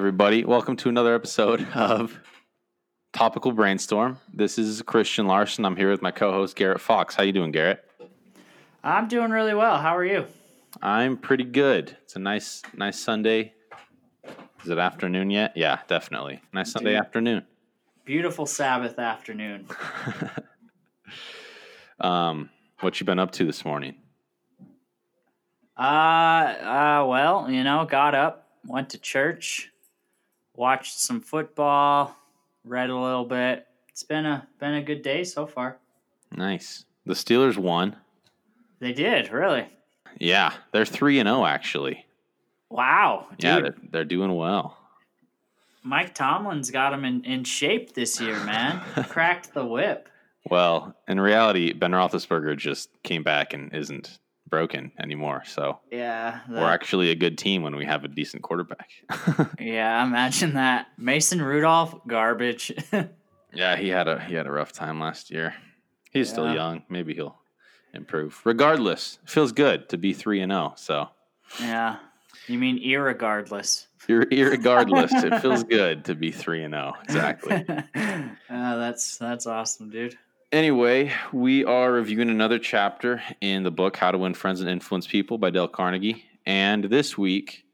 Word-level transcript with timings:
Everybody. 0.00 0.46
Welcome 0.46 0.76
to 0.76 0.88
another 0.88 1.14
episode 1.14 1.60
of 1.74 2.18
Topical 3.12 3.52
Brainstorm. 3.52 4.16
This 4.32 4.56
is 4.56 4.80
Christian 4.80 5.26
Larson. 5.26 5.66
I'm 5.66 5.76
here 5.76 5.90
with 5.90 6.00
my 6.00 6.10
co-host 6.10 6.56
Garrett 6.56 6.80
Fox. 6.80 7.14
How 7.14 7.22
you 7.22 7.32
doing, 7.32 7.52
Garrett? 7.52 7.84
I'm 8.82 9.08
doing 9.08 9.30
really 9.30 9.52
well. 9.52 9.76
How 9.76 9.94
are 9.94 10.04
you? 10.06 10.24
I'm 10.80 11.18
pretty 11.18 11.44
good. 11.44 11.94
It's 12.02 12.16
a 12.16 12.18
nice 12.18 12.62
nice 12.74 12.98
Sunday. 12.98 13.52
Is 14.64 14.70
it 14.70 14.78
afternoon 14.78 15.28
yet? 15.28 15.54
Yeah, 15.54 15.80
definitely. 15.86 16.40
Nice 16.54 16.72
Sunday 16.72 16.92
Dude. 16.92 17.00
afternoon. 17.00 17.44
Beautiful 18.06 18.46
Sabbath 18.46 18.98
afternoon. 18.98 19.66
Um, 22.00 22.48
what 22.80 22.98
you 22.98 23.04
been 23.04 23.18
up 23.18 23.32
to 23.32 23.44
this 23.44 23.62
morning? 23.62 23.96
Uh, 25.76 25.82
uh, 25.82 27.04
well, 27.06 27.50
you 27.50 27.62
know, 27.62 27.84
got 27.84 28.14
up, 28.14 28.48
went 28.66 28.88
to 28.88 28.98
church, 28.98 29.70
watched 30.60 31.00
some 31.00 31.22
football, 31.22 32.14
read 32.64 32.90
a 32.90 32.96
little 32.96 33.24
bit. 33.24 33.66
It's 33.88 34.02
been 34.02 34.26
a 34.26 34.46
been 34.60 34.74
a 34.74 34.82
good 34.82 35.02
day 35.02 35.24
so 35.24 35.46
far. 35.46 35.78
Nice. 36.36 36.84
The 37.06 37.14
Steelers 37.14 37.56
won. 37.56 37.96
They 38.78 38.92
did, 38.92 39.32
really. 39.32 39.66
Yeah, 40.18 40.52
they're 40.72 40.84
3 40.84 41.18
and 41.18 41.28
0 41.28 41.46
actually. 41.46 42.04
Wow, 42.68 43.26
dude. 43.30 43.44
Yeah, 43.44 43.60
they're, 43.60 43.74
they're 43.90 44.04
doing 44.04 44.36
well. 44.36 44.76
Mike 45.82 46.14
Tomlin's 46.14 46.70
got 46.70 46.92
him 46.92 47.06
in, 47.06 47.24
in 47.24 47.42
shape 47.42 47.94
this 47.94 48.20
year, 48.20 48.38
man. 48.44 48.80
Cracked 49.08 49.54
the 49.54 49.64
whip. 49.64 50.10
Well, 50.50 50.94
in 51.08 51.18
reality, 51.18 51.72
Ben 51.72 51.92
Roethlisberger 51.92 52.56
just 52.56 52.90
came 53.02 53.22
back 53.22 53.54
and 53.54 53.74
isn't 53.74 54.18
broken 54.50 54.92
anymore. 54.98 55.42
So 55.46 55.78
Yeah, 55.90 56.40
we're 56.48 56.70
actually 56.70 57.10
a 57.10 57.14
good 57.14 57.38
team 57.38 57.62
when 57.62 57.76
we 57.76 57.84
have 57.86 58.04
a 58.04 58.08
decent 58.08 58.42
quarterback. 58.42 58.90
yeah. 59.60 60.04
Imagine 60.04 60.54
that. 60.54 60.88
Mason 60.98 61.40
Rudolph, 61.40 61.94
garbage. 62.06 62.72
yeah, 63.54 63.76
he 63.76 63.88
had 63.88 64.08
a 64.08 64.20
he 64.20 64.34
had 64.34 64.46
a 64.46 64.50
rough 64.50 64.72
time 64.72 65.00
last 65.00 65.30
year. 65.30 65.54
He's 66.10 66.28
still 66.28 66.52
young. 66.52 66.82
Maybe 66.88 67.14
he'll 67.14 67.38
improve. 67.94 68.40
Regardless, 68.44 69.18
it 69.22 69.30
feels 69.30 69.52
good 69.52 69.88
to 69.90 69.96
be 69.96 70.12
three 70.12 70.40
and 70.40 70.50
zero. 70.50 70.74
So, 70.76 71.08
yeah. 71.60 71.96
You 72.48 72.58
mean 72.58 72.82
irregardless? 72.82 73.86
ir- 74.08 74.26
irregardless, 74.26 75.12
it 75.22 75.40
feels 75.40 75.62
good 75.62 76.04
to 76.06 76.14
be 76.16 76.32
three 76.32 76.64
and 76.64 76.74
zero. 76.74 76.94
Exactly. 77.04 77.64
uh, 77.68 78.26
that's 78.48 79.18
that's 79.18 79.46
awesome, 79.46 79.90
dude. 79.90 80.18
Anyway, 80.52 81.12
we 81.32 81.64
are 81.64 81.92
reviewing 81.92 82.28
another 82.28 82.58
chapter 82.58 83.22
in 83.40 83.62
the 83.62 83.70
book 83.70 83.96
How 83.96 84.10
to 84.10 84.18
Win 84.18 84.34
Friends 84.34 84.60
and 84.60 84.68
Influence 84.68 85.06
People 85.06 85.38
by 85.38 85.50
Dale 85.50 85.68
Carnegie. 85.68 86.24
And 86.44 86.82
this 86.84 87.16
week, 87.16 87.64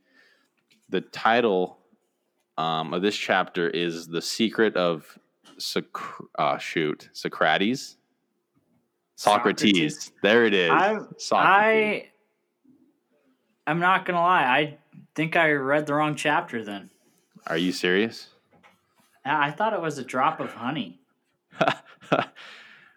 the 0.91 1.01
title 1.01 1.79
um, 2.59 2.93
of 2.93 3.01
this 3.01 3.17
chapter 3.17 3.71
is 3.71 4.09
The 4.09 4.21
Secret 4.21 4.77
of 4.77 5.19
Soc- 5.57 6.29
uh, 6.39 6.59
shoot, 6.59 7.09
Socrates. 7.15 7.97
Socrates. 9.15 9.73
Socrates. 9.73 10.13
There 10.23 10.45
it 10.45 10.53
is. 10.53 10.71
I 11.33 12.11
I'm 13.67 13.79
not 13.79 14.05
gonna 14.05 14.21
lie. 14.21 14.43
I 14.43 14.79
think 15.15 15.35
I 15.35 15.53
read 15.53 15.87
the 15.87 15.95
wrong 15.95 16.15
chapter. 16.15 16.63
Then 16.63 16.91
Are 17.47 17.57
you 17.57 17.73
serious? 17.73 18.29
I 19.25 19.49
I 19.49 19.51
thought 19.51 19.73
it 19.73 19.81
was 19.81 19.97
a 19.97 20.05
drop 20.05 20.41
of 20.41 20.53
honey. 20.53 21.01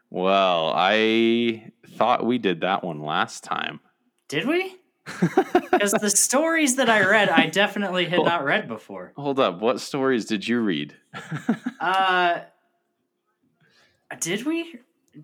well, 0.10 0.72
I 0.76 1.72
thought 1.96 2.26
we 2.26 2.38
did 2.38 2.62
that 2.62 2.84
one 2.84 3.02
last 3.02 3.44
time. 3.44 3.80
Did 4.28 4.48
we? 4.48 4.76
Because 5.72 5.94
the 5.94 6.10
stories 6.10 6.76
that 6.76 6.90
I 6.90 7.06
read, 7.06 7.30
I 7.30 7.46
definitely 7.46 8.06
had 8.06 8.20
not 8.20 8.44
read 8.44 8.68
before. 8.68 9.14
Hold 9.16 9.40
up. 9.40 9.62
What 9.62 9.80
stories 9.80 10.26
did 10.26 10.48
you 10.48 10.60
read? 10.60 10.96
Uh, 11.80 12.42
did 14.20 14.46
we 14.46 14.80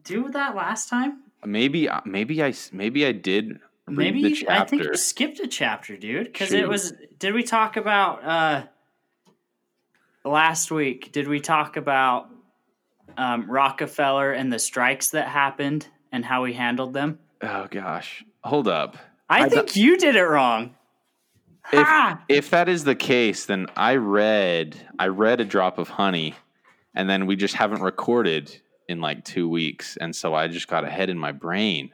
do 0.05 0.29
that 0.29 0.55
last 0.55 0.87
time? 0.87 1.23
Maybe, 1.43 1.89
maybe 2.05 2.41
I, 2.41 2.53
maybe 2.71 3.05
I 3.05 3.11
did. 3.11 3.59
Read 3.87 4.13
Maybe 4.13 4.47
I 4.47 4.63
think 4.63 4.83
you 4.83 4.95
skipped 4.95 5.41
a 5.41 5.47
chapter, 5.47 5.97
dude. 5.97 6.27
Because 6.27 6.53
it 6.53 6.69
was. 6.69 6.93
Did 7.19 7.33
we 7.33 7.43
talk 7.43 7.75
about 7.75 8.23
uh 8.23 8.63
last 10.23 10.71
week? 10.71 11.11
Did 11.11 11.27
we 11.27 11.41
talk 11.41 11.75
about 11.75 12.29
um, 13.17 13.49
Rockefeller 13.49 14.31
and 14.31 14.51
the 14.51 14.59
strikes 14.59 15.09
that 15.11 15.27
happened 15.27 15.87
and 16.11 16.25
how 16.25 16.43
he 16.45 16.53
handled 16.53 16.93
them? 16.93 17.19
Oh 17.41 17.67
gosh, 17.69 18.23
hold 18.43 18.67
up. 18.67 18.97
I, 19.29 19.43
I 19.43 19.49
think 19.49 19.75
you 19.75 19.97
did 19.97 20.15
it 20.15 20.23
wrong. 20.23 20.75
If 21.73 21.87
Ha! 21.87 22.23
if 22.29 22.49
that 22.51 22.69
is 22.69 22.83
the 22.83 22.95
case, 22.95 23.45
then 23.45 23.67
I 23.75 23.95
read 23.95 24.77
I 24.99 25.07
read 25.07 25.41
a 25.41 25.45
drop 25.45 25.77
of 25.77 25.89
honey, 25.89 26.35
and 26.93 27.09
then 27.09 27.25
we 27.25 27.35
just 27.35 27.55
haven't 27.55 27.81
recorded 27.81 28.61
in 28.87 29.01
like 29.01 29.25
two 29.25 29.49
weeks, 29.49 29.97
and 29.97 30.15
so 30.15 30.33
I 30.35 30.47
just 30.47 30.67
got 30.67 30.83
ahead 30.83 31.09
in 31.09 31.17
my 31.17 31.31
brain. 31.31 31.89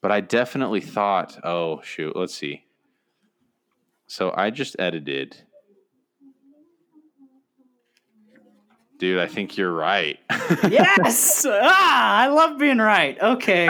But 0.00 0.12
I 0.12 0.20
definitely 0.20 0.80
thought, 0.80 1.36
oh 1.42 1.80
shoot, 1.82 2.14
let's 2.14 2.34
see. 2.34 2.64
So 4.06 4.32
I 4.36 4.50
just 4.50 4.76
edited. 4.78 5.36
Dude, 8.98 9.18
I 9.18 9.26
think 9.26 9.56
you're 9.56 9.72
right. 9.72 10.18
yes. 10.68 11.44
Ah, 11.48 12.16
I 12.18 12.28
love 12.28 12.58
being 12.58 12.78
right. 12.78 13.20
Okay. 13.20 13.68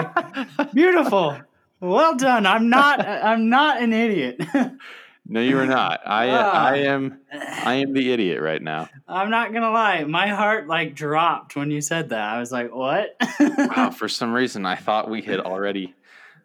Beautiful. 0.72 1.36
Well 1.80 2.16
done. 2.16 2.46
I'm 2.46 2.68
not. 2.70 3.04
I'm 3.06 3.48
not 3.48 3.82
an 3.82 3.92
idiot. 3.92 4.40
no, 5.26 5.40
you 5.40 5.58
are 5.58 5.66
not. 5.66 6.00
I 6.06 6.30
Ah. 6.30 6.64
I 6.68 6.76
am 6.78 7.18
I 7.32 7.74
am 7.74 7.92
the 7.92 8.12
idiot 8.12 8.40
right 8.40 8.62
now. 8.62 8.88
I'm 9.08 9.30
not 9.30 9.52
gonna 9.52 9.70
lie. 9.70 10.04
My 10.04 10.28
heart 10.28 10.68
like 10.68 10.94
dropped 10.94 11.56
when 11.56 11.70
you 11.70 11.80
said 11.80 12.10
that. 12.10 12.34
I 12.34 12.38
was 12.38 12.52
like, 12.52 12.72
"What?" 12.74 13.16
wow, 13.40 13.90
for 13.96 14.08
some 14.08 14.32
reason 14.32 14.64
I 14.64 14.76
thought 14.76 15.10
we 15.10 15.22
had 15.22 15.40
already. 15.40 15.94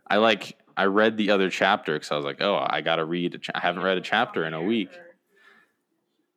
I 0.07 0.17
like 0.17 0.57
I 0.75 0.85
read 0.85 1.17
the 1.17 1.31
other 1.31 1.49
chapter 1.49 1.93
because 1.93 2.11
I 2.11 2.15
was 2.15 2.25
like, 2.25 2.41
oh, 2.41 2.65
I 2.67 2.81
got 2.81 2.95
to 2.95 3.05
read. 3.05 3.35
A 3.35 3.37
cha- 3.37 3.53
I 3.55 3.59
haven't 3.59 3.83
read 3.83 3.97
a 3.97 4.01
chapter 4.01 4.45
in 4.45 4.53
a 4.53 4.61
week. 4.63 4.89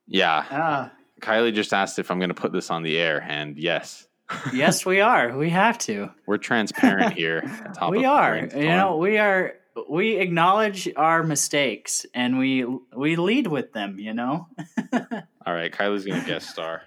Yeah, 0.07 0.45
Ah, 0.51 0.91
Kylie 1.25 1.53
just 1.53 1.73
asked 1.73 1.97
if 1.97 2.11
I'm 2.11 2.19
going 2.19 2.29
to 2.29 2.35
put 2.35 2.51
this 2.51 2.69
on 2.69 2.83
the 2.83 2.97
air, 2.97 3.25
and 3.27 3.57
yes, 3.57 4.07
yes, 4.53 4.85
we 4.85 5.01
are. 5.01 5.35
We 5.35 5.49
have 5.49 5.77
to. 5.79 6.11
we're 6.27 6.37
transparent 6.37 7.13
here. 7.13 7.41
at 7.43 7.73
Top 7.73 7.91
we 7.91 8.05
of 8.05 8.11
are. 8.11 8.47
You 8.55 8.67
know, 8.67 8.97
we 8.97 9.17
are. 9.17 9.55
We 9.89 10.17
acknowledge 10.17 10.87
our 10.95 11.21
mistakes 11.23 12.05
and 12.13 12.37
we 12.37 12.65
we 12.95 13.17
lead 13.17 13.47
with 13.47 13.73
them. 13.73 13.99
You 13.99 14.13
know. 14.13 14.47
All 14.93 15.53
right, 15.53 15.71
Kylie's 15.71 16.05
going 16.05 16.21
to 16.21 16.27
guest 16.27 16.49
star. 16.49 16.83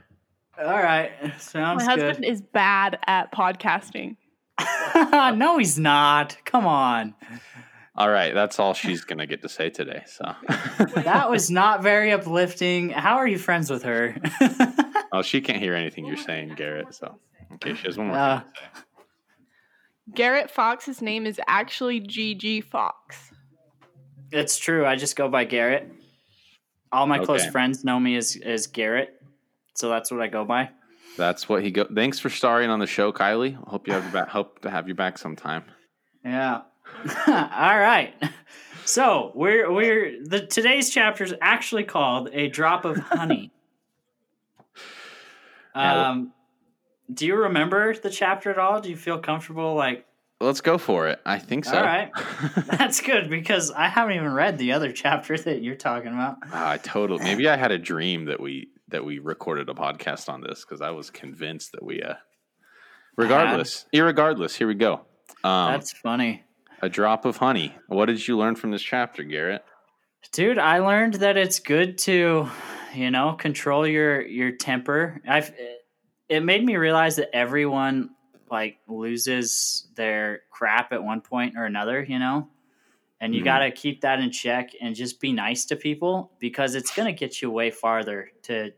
All 0.58 0.66
right, 0.66 1.10
sounds 1.38 1.84
My 1.84 1.92
husband 1.92 2.24
is 2.24 2.40
bad 2.40 2.98
at 3.06 3.32
podcasting. 3.32 4.16
no, 4.94 5.58
he's 5.58 5.78
not. 5.78 6.36
Come 6.44 6.66
on. 6.66 7.14
All 7.98 8.08
right, 8.08 8.32
that's 8.32 8.60
all 8.60 8.74
she's 8.74 9.02
going 9.02 9.18
to 9.18 9.26
get 9.26 9.42
to 9.42 9.48
say 9.48 9.70
today. 9.70 10.04
So, 10.06 10.32
That 10.94 11.28
was 11.28 11.50
not 11.50 11.82
very 11.82 12.12
uplifting. 12.12 12.90
How 12.90 13.16
are 13.16 13.26
you 13.26 13.38
friends 13.38 13.70
with 13.70 13.82
her? 13.82 14.16
oh, 15.12 15.22
she 15.22 15.40
can't 15.40 15.58
hear 15.58 15.74
anything 15.74 16.04
you're 16.06 16.16
saying, 16.16 16.54
Garrett. 16.56 16.94
So, 16.94 17.18
okay, 17.54 17.74
she 17.74 17.88
has 17.88 17.98
one 17.98 18.06
more 18.06 18.16
Uh, 18.16 18.40
thing 18.40 18.50
to 18.54 18.60
say. 18.60 18.84
Garrett 20.14 20.48
Fox's 20.50 21.02
name 21.02 21.26
is 21.26 21.40
actually 21.48 22.00
GG 22.00 22.62
Fox. 22.64 23.32
it's 24.30 24.58
true. 24.58 24.86
I 24.86 24.94
just 24.94 25.16
go 25.16 25.28
by 25.28 25.42
Garrett. 25.42 25.90
All 26.92 27.06
my 27.08 27.18
close 27.18 27.44
friends 27.46 27.84
know 27.84 27.98
me 27.98 28.16
as 28.16 28.38
as 28.42 28.68
Garrett, 28.68 29.10
so 29.74 29.88
that's 29.90 30.10
what 30.12 30.22
I 30.22 30.28
go 30.28 30.44
by. 30.44 30.70
That's 31.18 31.48
what 31.48 31.62
he 31.64 31.70
go. 31.72 31.84
Thanks 31.92 32.18
for 32.20 32.30
starring 32.30 32.70
on 32.70 32.78
the 32.78 32.86
show, 32.86 33.12
Kylie. 33.12 33.54
Hope 33.66 33.86
you 33.88 33.92
have 33.92 34.04
you 34.06 34.10
back. 34.12 34.28
Hope 34.28 34.62
to 34.62 34.70
have 34.70 34.86
you 34.88 34.94
back 34.94 35.18
sometime. 35.18 35.64
Yeah. 36.24 36.60
All 37.26 37.78
right. 37.78 38.14
So 38.84 39.32
we're 39.34 39.70
we're 39.72 40.24
the 40.24 40.46
today's 40.46 40.90
chapter 40.90 41.22
is 41.22 41.34
actually 41.40 41.84
called 41.84 42.30
a 42.32 42.48
drop 42.48 42.84
of 42.84 42.96
honey. 42.98 43.52
Um, 45.74 46.32
do 47.12 47.24
you 47.24 47.36
remember 47.36 47.94
the 47.94 48.10
chapter 48.10 48.50
at 48.50 48.58
all? 48.58 48.80
Do 48.80 48.90
you 48.90 48.96
feel 48.96 49.18
comfortable? 49.18 49.74
Like, 49.74 50.06
Let's 50.40 50.60
go 50.60 50.78
for 50.78 51.08
it. 51.08 51.20
I 51.26 51.38
think 51.38 51.64
so. 51.64 51.76
All 51.76 51.82
right. 51.82 52.10
that's 52.66 53.00
good 53.00 53.28
because 53.28 53.72
I 53.72 53.88
haven't 53.88 54.14
even 54.14 54.32
read 54.32 54.56
the 54.58 54.72
other 54.72 54.92
chapter 54.92 55.36
that 55.36 55.62
you're 55.62 55.74
talking 55.74 56.12
about. 56.12 56.36
Ah, 56.52 56.70
I 56.70 56.78
totally. 56.78 57.24
Maybe 57.24 57.48
I 57.48 57.56
had 57.56 57.72
a 57.72 57.78
dream 57.78 58.26
that 58.26 58.40
we 58.40 58.68
that 58.88 59.04
we 59.04 59.18
recorded 59.18 59.68
a 59.68 59.74
podcast 59.74 60.28
on 60.28 60.40
this 60.40 60.64
because 60.64 60.80
I 60.80 60.90
was 60.90 61.10
convinced 61.10 61.72
that 61.72 61.82
we. 61.82 62.02
uh 62.02 62.14
Regardless, 63.16 63.86
irregardless, 63.92 64.54
here 64.54 64.68
we 64.68 64.74
go. 64.74 65.00
Um, 65.42 65.72
That's 65.72 65.90
funny. 65.90 66.44
A 66.82 66.88
drop 66.88 67.24
of 67.24 67.36
honey. 67.36 67.74
What 67.86 68.06
did 68.06 68.26
you 68.26 68.36
learn 68.38 68.56
from 68.56 68.70
this 68.70 68.82
chapter, 68.82 69.22
Garrett? 69.24 69.64
Dude, 70.32 70.58
I 70.58 70.78
learned 70.80 71.14
that 71.14 71.36
it's 71.36 71.60
good 71.60 71.98
to, 71.98 72.48
you 72.94 73.10
know, 73.10 73.34
control 73.34 73.86
your 73.86 74.20
your 74.20 74.52
temper. 74.52 75.20
I've 75.26 75.52
it 76.28 76.44
made 76.44 76.64
me 76.64 76.76
realize 76.76 77.16
that 77.16 77.34
everyone 77.34 78.10
like 78.50 78.78
loses 78.86 79.88
their 79.94 80.40
crap 80.50 80.92
at 80.92 81.02
one 81.02 81.20
point 81.20 81.56
or 81.56 81.64
another, 81.64 82.02
you 82.02 82.18
know? 82.18 82.48
And 83.20 83.34
you 83.34 83.40
Mhm. 83.40 83.44
got 83.44 83.58
to 83.60 83.70
keep 83.70 84.02
that 84.02 84.20
in 84.20 84.30
check 84.30 84.70
and 84.80 84.94
just 84.94 85.20
be 85.20 85.32
nice 85.32 85.64
to 85.66 85.76
people 85.76 86.32
because 86.38 86.74
it's 86.74 86.90
going 86.94 87.06
to 87.06 87.18
get 87.18 87.42
you 87.42 87.50
way 87.50 87.70
farther 87.70 88.30
to 88.42 88.72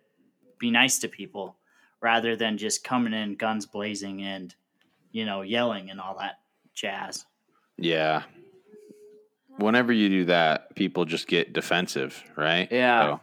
be 0.58 0.70
nice 0.70 0.98
to 1.00 1.08
people 1.08 1.56
rather 2.00 2.36
than 2.36 2.56
just 2.56 2.82
coming 2.82 3.12
in 3.12 3.36
guns 3.36 3.66
blazing 3.66 4.22
and, 4.22 4.54
you 5.12 5.24
know, 5.26 5.42
yelling 5.42 5.90
and 5.90 6.00
all 6.00 6.16
that 6.18 6.40
jazz. 6.74 7.26
Yeah. 7.80 8.22
Whenever 9.58 9.92
you 9.92 10.08
do 10.08 10.24
that, 10.26 10.74
people 10.74 11.04
just 11.04 11.26
get 11.26 11.52
defensive, 11.52 12.22
right? 12.36 12.68
Yeah. 12.70 13.18
So, 13.18 13.20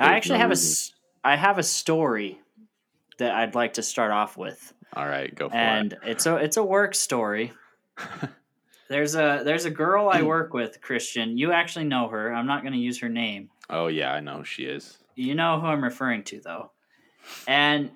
I 0.00 0.14
actually 0.16 0.36
no 0.38 0.42
have 0.42 0.50
a 0.50 0.52
reason. 0.52 0.70
s- 0.70 0.92
I 1.24 1.36
have 1.36 1.58
a 1.58 1.62
story 1.62 2.40
that 3.18 3.32
I'd 3.34 3.54
like 3.54 3.74
to 3.74 3.82
start 3.82 4.10
off 4.10 4.36
with. 4.36 4.72
all 4.96 5.06
right, 5.06 5.32
go 5.34 5.48
for 5.48 5.54
and 5.54 5.96
it's 6.04 6.26
a 6.26 6.36
it's 6.36 6.56
a 6.56 6.64
work 6.64 6.94
story. 6.94 7.52
There's 8.88 9.14
a 9.14 9.42
there's 9.44 9.64
a 9.64 9.70
girl 9.70 10.08
I 10.10 10.22
work 10.34 10.52
with, 10.52 10.80
Christian. 10.82 11.38
You 11.38 11.52
actually 11.52 11.84
know 11.86 12.08
her. 12.08 12.32
I'm 12.32 12.46
not 12.46 12.62
going 12.62 12.74
to 12.74 12.78
use 12.78 12.98
her 13.00 13.08
name. 13.08 13.48
oh 13.70 13.86
yeah, 13.86 14.12
I 14.12 14.20
know 14.20 14.38
who 14.38 14.44
she 14.44 14.64
is. 14.64 14.98
You 15.14 15.34
know 15.34 15.60
who 15.60 15.66
I'm 15.66 15.82
referring 15.84 16.24
to, 16.24 16.40
though. 16.40 16.72
And 17.46 17.90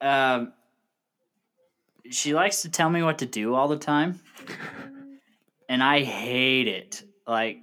um, 0.00 0.52
she 2.10 2.34
likes 2.34 2.62
to 2.62 2.70
tell 2.70 2.90
me 2.90 3.02
what 3.02 3.18
to 3.18 3.26
do 3.26 3.54
all 3.54 3.68
the 3.68 3.76
time, 3.78 4.20
and 5.68 5.82
I 5.82 6.02
hate 6.02 6.68
it. 6.68 7.04
Like 7.26 7.58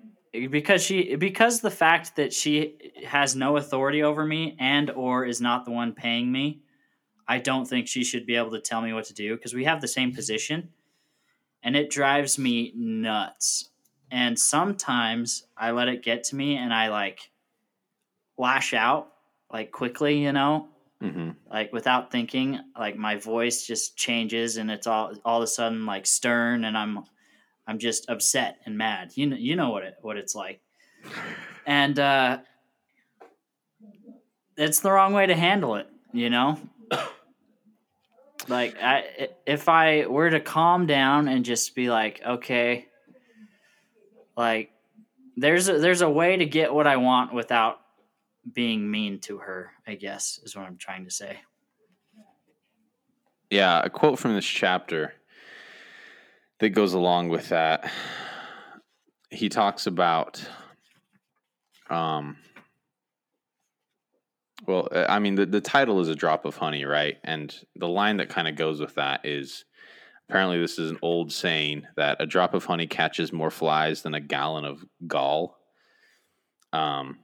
because 0.50 0.82
she 0.82 1.16
because 1.16 1.62
the 1.62 1.72
fact 1.72 2.16
that 2.16 2.34
she 2.34 2.78
has 3.06 3.36
no 3.36 3.58
authority 3.58 4.04
over 4.04 4.26
me 4.26 4.56
and 4.60 4.90
or 4.92 5.26
is 5.26 5.42
not 5.42 5.66
the 5.66 5.72
one 5.72 5.94
paying 5.94 6.32
me. 6.32 6.62
I 7.28 7.40
don't 7.40 7.66
think 7.66 7.88
she 7.88 8.04
should 8.04 8.26
be 8.26 8.36
able 8.36 8.52
to 8.52 8.60
tell 8.60 8.82
me 8.82 8.94
what 8.94 9.06
to 9.06 9.14
do 9.14 9.36
because 9.36 9.54
we 9.54 9.64
have 9.66 9.80
the 9.80 9.88
same 9.88 10.14
position, 10.14 10.70
and 11.64 11.76
it 11.76 11.90
drives 11.90 12.38
me 12.38 12.74
nuts. 12.76 13.70
And 14.12 14.38
sometimes 14.38 15.46
I 15.56 15.72
let 15.72 15.88
it 15.88 16.04
get 16.04 16.26
to 16.26 16.36
me, 16.36 16.58
and 16.58 16.74
I 16.74 16.90
like 16.90 17.32
lash 18.38 18.74
out 18.74 19.14
like 19.52 19.72
quickly, 19.72 20.18
you 20.18 20.32
know, 20.32 20.68
hmm 21.00 21.32
like 21.50 21.72
without 21.74 22.12
thinking. 22.12 22.60
Like 22.78 22.98
my 22.98 23.16
voice 23.16 23.66
just 23.66 23.96
changes, 23.98 24.58
and 24.58 24.72
it's 24.72 24.88
all 24.88 25.14
all 25.24 25.38
of 25.38 25.44
a 25.44 25.48
sudden 25.48 25.86
like 25.86 26.06
stern, 26.06 26.66
and 26.66 26.78
I'm 26.78 27.04
I'm 27.72 27.80
just 27.80 28.10
upset 28.10 28.58
and 28.66 28.78
mad. 28.78 29.14
You 29.16 29.28
know, 29.28 29.38
you 29.38 29.56
know 29.56 29.70
what 29.70 29.84
it 29.84 29.96
what 30.02 30.18
it's 30.18 30.36
like, 30.36 30.60
and 31.66 31.98
uh, 31.98 32.40
it's 34.58 34.82
the 34.82 34.92
wrong 34.92 35.14
way 35.14 35.26
to 35.26 35.34
handle 35.34 35.76
it. 35.76 35.88
You 36.12 36.30
know, 36.30 36.60
like 38.50 38.76
I 38.84 39.30
if 39.46 39.70
I 39.70 40.06
were 40.06 40.30
to 40.30 40.42
calm 40.42 40.86
down 40.86 41.30
and 41.30 41.46
just 41.46 41.74
be 41.74 41.90
like, 41.90 42.22
okay, 42.28 42.88
like 44.36 44.72
there's 45.38 45.70
a, 45.70 45.80
there's 45.80 46.02
a 46.02 46.10
way 46.10 46.36
to 46.36 46.46
get 46.46 46.74
what 46.74 46.88
I 46.88 46.98
want 46.98 47.34
without 47.34 47.80
being 48.52 48.92
mean 48.92 49.20
to 49.22 49.38
her. 49.38 49.72
I 49.88 49.96
guess 49.96 50.42
is 50.44 50.58
what 50.58 50.66
I'm 50.66 50.76
trying 50.76 51.06
to 51.06 51.12
say. 51.12 51.40
Yeah, 53.50 53.82
a 53.82 53.90
quote 53.90 54.20
from 54.20 54.34
this 54.36 54.46
chapter 54.46 55.14
that 56.62 56.70
goes 56.70 56.94
along 56.94 57.30
with 57.30 57.50
that. 57.50 57.92
He 59.32 59.50
talks 59.50 59.88
about, 59.88 60.48
um, 61.90 62.38
well, 64.68 64.88
uh, 64.92 65.08
I 65.10 65.18
mean, 65.18 65.34
the, 65.34 65.48
the 65.48 65.60
title 65.60 66.00
is 66.02 66.08
a 66.08 66.16
drop 66.16 66.46
of 66.46 66.56
honey, 66.56 66.86
right? 66.86 67.18
And 67.24 67.54
the 67.76 67.88
line 67.88 68.18
that 68.18 68.30
kind 68.30 68.48
of 68.48 68.56
goes 68.56 68.80
with 68.80 68.94
that 68.96 69.26
is 69.26 69.66
apparently 70.30 70.60
this 70.60 70.78
is 70.78 70.92
an 70.92 71.00
old 71.02 71.32
saying 71.32 71.88
that 71.98 72.22
a 72.22 72.28
drop 72.28 72.54
of 72.54 72.66
honey 72.66 72.86
catches 72.86 73.34
more 73.34 73.50
flies 73.50 74.04
than 74.04 74.14
a 74.14 74.20
gallon 74.22 74.64
of 74.64 74.86
gall. 75.08 75.58
Um, 76.74 77.18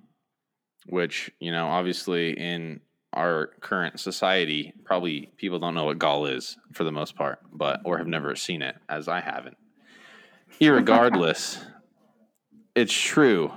which, 0.88 1.30
you 1.40 1.52
know, 1.52 1.68
obviously 1.68 2.32
in 2.32 2.82
our 3.18 3.48
current 3.60 4.00
society, 4.00 4.74
probably 4.86 5.32
people 5.38 5.60
don't 5.60 5.74
know 5.74 5.86
what 5.86 5.98
gall 5.98 6.26
is 6.28 6.56
for 6.72 6.84
the 6.84 6.92
most 6.92 7.16
part, 7.16 7.40
but 7.52 7.82
or 7.84 7.98
have 7.98 8.08
never 8.08 8.36
seen 8.36 8.62
it, 8.62 8.76
as 8.88 9.08
I 9.08 9.20
haven't. 9.20 9.58
Irregardless, 10.62 11.62
it's 12.76 12.94
true. 12.94 13.52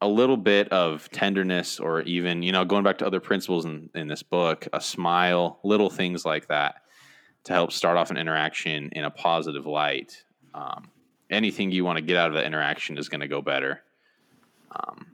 A 0.00 0.08
little 0.08 0.36
bit 0.36 0.68
of 0.68 1.10
tenderness, 1.10 1.80
or 1.80 2.02
even 2.02 2.42
you 2.42 2.52
know, 2.52 2.64
going 2.64 2.84
back 2.84 2.98
to 2.98 3.06
other 3.06 3.20
principles 3.20 3.64
in, 3.64 3.90
in 3.94 4.06
this 4.06 4.22
book, 4.22 4.68
a 4.72 4.80
smile, 4.80 5.58
little 5.64 5.90
things 5.90 6.24
like 6.24 6.48
that, 6.48 6.76
to 7.44 7.52
help 7.52 7.72
start 7.72 7.96
off 7.96 8.10
an 8.10 8.16
interaction 8.16 8.90
in 8.92 9.04
a 9.04 9.10
positive 9.10 9.66
light. 9.66 10.24
Um, 10.54 10.90
anything 11.28 11.72
you 11.72 11.84
want 11.84 11.96
to 11.96 12.04
get 12.04 12.16
out 12.16 12.28
of 12.28 12.34
that 12.34 12.44
interaction 12.44 12.98
is 12.98 13.08
going 13.08 13.20
to 13.20 13.28
go 13.28 13.42
better. 13.42 13.82
Um, 14.70 15.06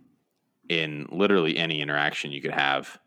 in 0.69 1.07
literally 1.11 1.57
any 1.57 1.81
interaction 1.81 2.33
you 2.33 2.41
could 2.41 2.53
have 2.53 2.99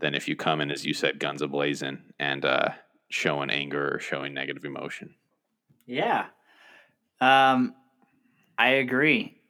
than 0.00 0.14
if 0.14 0.28
you 0.28 0.36
come 0.36 0.60
in, 0.60 0.70
as 0.70 0.84
you 0.84 0.94
said, 0.94 1.18
guns 1.18 1.42
a 1.42 1.48
blazing 1.48 2.02
and 2.18 2.44
uh, 2.44 2.70
showing 3.08 3.50
anger 3.50 3.94
or 3.94 4.00
showing 4.00 4.34
negative 4.34 4.64
emotion. 4.64 5.14
Yeah. 5.86 6.26
Um, 7.20 7.74
I 8.58 8.68
agree. 8.68 9.40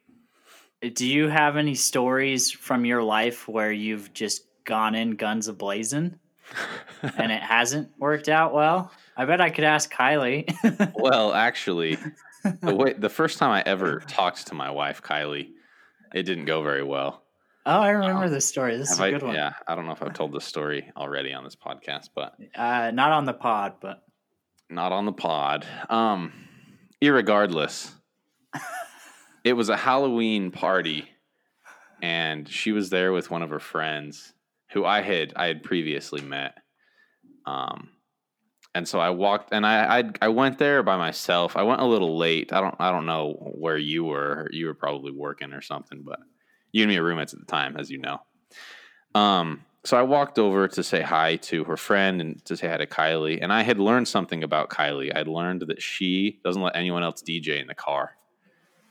Do 0.81 1.07
you 1.07 1.29
have 1.29 1.57
any 1.57 1.75
stories 1.75 2.51
from 2.51 2.85
your 2.85 3.01
life 3.01 3.47
where 3.47 3.71
you've 3.71 4.13
just 4.13 4.43
gone 4.65 4.95
in 4.95 5.11
guns 5.11 5.47
a 5.47 5.53
blazing 5.53 6.19
and 7.01 7.31
it 7.31 7.41
hasn't 7.41 7.89
worked 7.97 8.29
out 8.29 8.53
well? 8.53 8.91
I 9.17 9.25
bet 9.25 9.41
I 9.41 9.49
could 9.49 9.63
ask 9.63 9.91
Kylie. 9.91 10.93
well, 10.95 11.33
actually, 11.33 11.97
the 12.43 12.75
way 12.75 12.93
the 12.93 13.09
first 13.09 13.37
time 13.39 13.51
I 13.51 13.63
ever 13.65 13.99
talked 14.07 14.47
to 14.47 14.55
my 14.55 14.69
wife, 14.69 15.01
Kylie, 15.01 15.49
it 16.13 16.23
didn't 16.23 16.45
go 16.45 16.61
very 16.61 16.83
well. 16.83 17.23
Oh, 17.65 17.79
I 17.81 17.89
remember 17.89 18.29
this 18.29 18.45
story. 18.45 18.77
This 18.77 18.91
is 18.91 18.99
a 18.99 19.03
I- 19.05 19.11
good 19.11 19.23
one. 19.23 19.35
Yeah, 19.35 19.53
I 19.67 19.75
don't 19.75 19.85
know 19.85 19.91
if 19.91 20.01
I've 20.03 20.13
told 20.13 20.33
this 20.33 20.45
story 20.45 20.91
already 20.95 21.33
on 21.33 21.43
this 21.43 21.55
podcast, 21.55 22.09
but 22.15 22.35
Uh, 22.55 22.91
not 22.91 23.11
on 23.11 23.25
the 23.25 23.33
pod, 23.33 23.75
but 23.81 24.03
not 24.69 24.91
on 24.91 25.05
the 25.05 25.13
pod. 25.13 25.65
Um, 25.89 26.33
irregardless, 27.03 27.91
it 29.43 29.53
was 29.53 29.69
a 29.69 29.77
Halloween 29.77 30.51
party, 30.51 31.07
and 32.01 32.47
she 32.49 32.71
was 32.71 32.89
there 32.89 33.11
with 33.11 33.29
one 33.31 33.41
of 33.43 33.49
her 33.49 33.59
friends 33.59 34.33
who 34.71 34.83
I 34.85 35.01
had 35.01 35.33
I 35.35 35.47
had 35.47 35.63
previously 35.63 36.21
met. 36.21 36.57
Um, 37.45 37.89
and 38.73 38.87
so 38.87 38.99
I 38.99 39.11
walked, 39.11 39.53
and 39.53 39.65
I, 39.65 39.99
I 39.99 40.03
I 40.23 40.27
went 40.29 40.57
there 40.57 40.83
by 40.83 40.97
myself. 40.97 41.55
I 41.55 41.63
went 41.63 41.79
a 41.81 41.85
little 41.85 42.17
late. 42.17 42.51
I 42.51 42.59
don't 42.59 42.75
I 42.79 42.91
don't 42.91 43.05
know 43.05 43.33
where 43.55 43.77
you 43.77 44.03
were. 44.03 44.49
You 44.51 44.65
were 44.67 44.73
probably 44.73 45.11
working 45.11 45.53
or 45.53 45.61
something, 45.61 46.01
but 46.03 46.19
you 46.75 46.83
and 46.83 46.91
me 46.91 46.99
were 46.99 47.07
roommates 47.07 47.33
at 47.33 47.39
the 47.39 47.45
time, 47.45 47.77
as 47.77 47.89
you 47.89 47.97
know. 47.99 48.19
Um, 49.15 49.63
so 49.85 49.95
I 49.95 50.01
walked 50.01 50.37
over 50.37 50.67
to 50.67 50.83
say 50.83 51.01
hi 51.01 51.37
to 51.37 51.63
her 51.63 51.77
friend 51.77 52.19
and 52.19 52.43
to 52.43 52.57
say 52.57 52.67
hi 52.67 52.75
to 52.75 52.85
Kylie. 52.85 53.39
And 53.41 53.53
I 53.53 53.63
had 53.63 53.79
learned 53.79 54.09
something 54.09 54.43
about 54.43 54.69
Kylie. 54.69 55.15
I'd 55.15 55.29
learned 55.29 55.61
that 55.67 55.81
she 55.81 56.41
doesn't 56.43 56.61
let 56.61 56.75
anyone 56.75 57.01
else 57.01 57.23
DJ 57.23 57.61
in 57.61 57.67
the 57.67 57.75
car. 57.75 58.17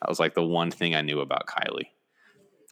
That 0.01 0.09
was 0.09 0.19
like 0.19 0.33
the 0.33 0.43
one 0.43 0.71
thing 0.71 0.95
I 0.95 1.03
knew 1.03 1.21
about 1.21 1.47
Kylie. 1.47 1.91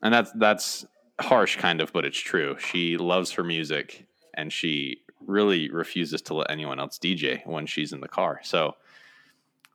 And 0.03 0.15
that's 0.15 0.33
that's 0.33 0.87
harsh 1.21 1.57
kind 1.57 1.83
of, 1.83 1.93
but 1.93 2.07
it's 2.07 2.19
true. 2.19 2.57
She 2.59 2.97
loves 2.97 3.33
her 3.33 3.45
music 3.45 4.07
and 4.33 4.51
she 4.51 5.03
really 5.27 5.71
refuses 5.71 6.23
to 6.23 6.35
let 6.35 6.51
anyone 6.51 6.81
else 6.81 6.99
DJ 6.99 7.47
when 7.47 7.67
she's 7.67 7.93
in 7.93 8.01
the 8.01 8.09
car. 8.09 8.41
So 8.43 8.77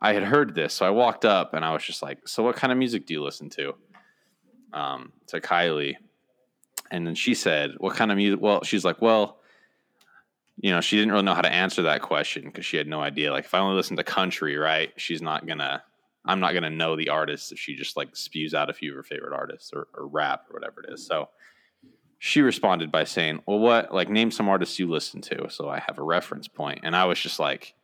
I 0.02 0.14
had 0.14 0.24
heard 0.24 0.56
this. 0.56 0.74
So 0.74 0.88
I 0.88 0.90
walked 0.90 1.26
up 1.26 1.54
and 1.54 1.64
I 1.64 1.74
was 1.74 1.84
just 1.84 2.02
like, 2.02 2.28
So 2.28 2.42
what 2.42 2.56
kind 2.56 2.72
of 2.72 2.80
music 2.80 3.06
do 3.06 3.14
you 3.14 3.24
listen 3.24 3.52
to? 3.52 3.76
Um, 4.74 5.14
to 5.28 5.40
Kylie. 5.40 5.96
And 6.92 7.06
then 7.06 7.16
she 7.16 7.34
said, 7.34 7.72
What 7.78 7.96
kind 7.96 8.12
of 8.12 8.18
music? 8.18 8.42
Well, 8.42 8.64
she's 8.64 8.86
like, 8.86 9.02
Well, 9.02 9.40
you 10.60 10.72
know, 10.72 10.82
she 10.82 10.98
didn't 10.98 11.12
really 11.12 11.24
know 11.24 11.36
how 11.36 11.42
to 11.42 11.52
answer 11.52 11.84
that 11.84 12.02
question 12.02 12.46
because 12.46 12.66
she 12.66 12.78
had 12.78 12.88
no 12.88 13.00
idea. 13.00 13.32
Like, 13.32 13.46
if 13.46 13.54
I 13.54 13.60
only 13.60 13.76
listen 13.76 13.96
to 13.98 14.04
country, 14.04 14.58
right, 14.58 14.92
she's 14.98 15.22
not 15.22 15.46
gonna, 15.46 15.84
I'm 16.26 16.40
not 16.40 16.54
gonna 16.54 16.70
know 16.70 16.96
the 16.96 17.10
artist 17.10 17.52
if 17.52 17.60
she 17.60 17.76
just 17.76 17.96
like 17.96 18.16
spews 18.16 18.54
out 18.54 18.70
a 18.70 18.74
few 18.74 18.92
of 18.92 18.96
her 18.96 19.04
favorite 19.04 19.36
artists 19.36 19.72
or, 19.74 19.88
or 19.94 20.08
rap 20.08 20.46
or 20.50 20.54
whatever 20.54 20.82
it 20.82 20.94
is. 20.94 21.06
So 21.06 21.30
she 22.20 22.42
responded 22.42 22.92
by 22.92 23.04
saying, 23.04 23.42
Well, 23.46 23.60
what, 23.60 23.94
like, 23.94 24.10
name 24.10 24.32
some 24.32 24.50
artists 24.50 24.80
you 24.80 24.90
listen 24.90 25.22
to 25.22 25.50
so 25.50 25.70
I 25.70 25.80
have 25.80 26.00
a 26.00 26.04
reference 26.04 26.48
point. 26.48 26.80
And 26.84 26.96
I 26.96 27.06
was 27.06 27.20
just 27.20 27.40
like, 27.40 27.76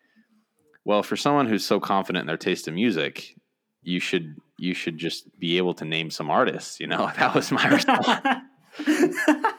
Well, 0.83 1.03
for 1.03 1.15
someone 1.15 1.47
who's 1.47 1.65
so 1.65 1.79
confident 1.79 2.23
in 2.23 2.27
their 2.27 2.37
taste 2.37 2.67
in 2.67 2.75
music, 2.75 3.35
you 3.83 3.99
should, 3.99 4.37
you 4.57 4.73
should 4.73 4.97
just 4.97 5.37
be 5.39 5.57
able 5.57 5.73
to 5.75 5.85
name 5.85 6.09
some 6.09 6.29
artists, 6.29 6.79
you 6.79 6.87
know? 6.87 7.11
That 7.17 7.35
was 7.35 7.51
my 7.51 7.67
response 7.67 8.43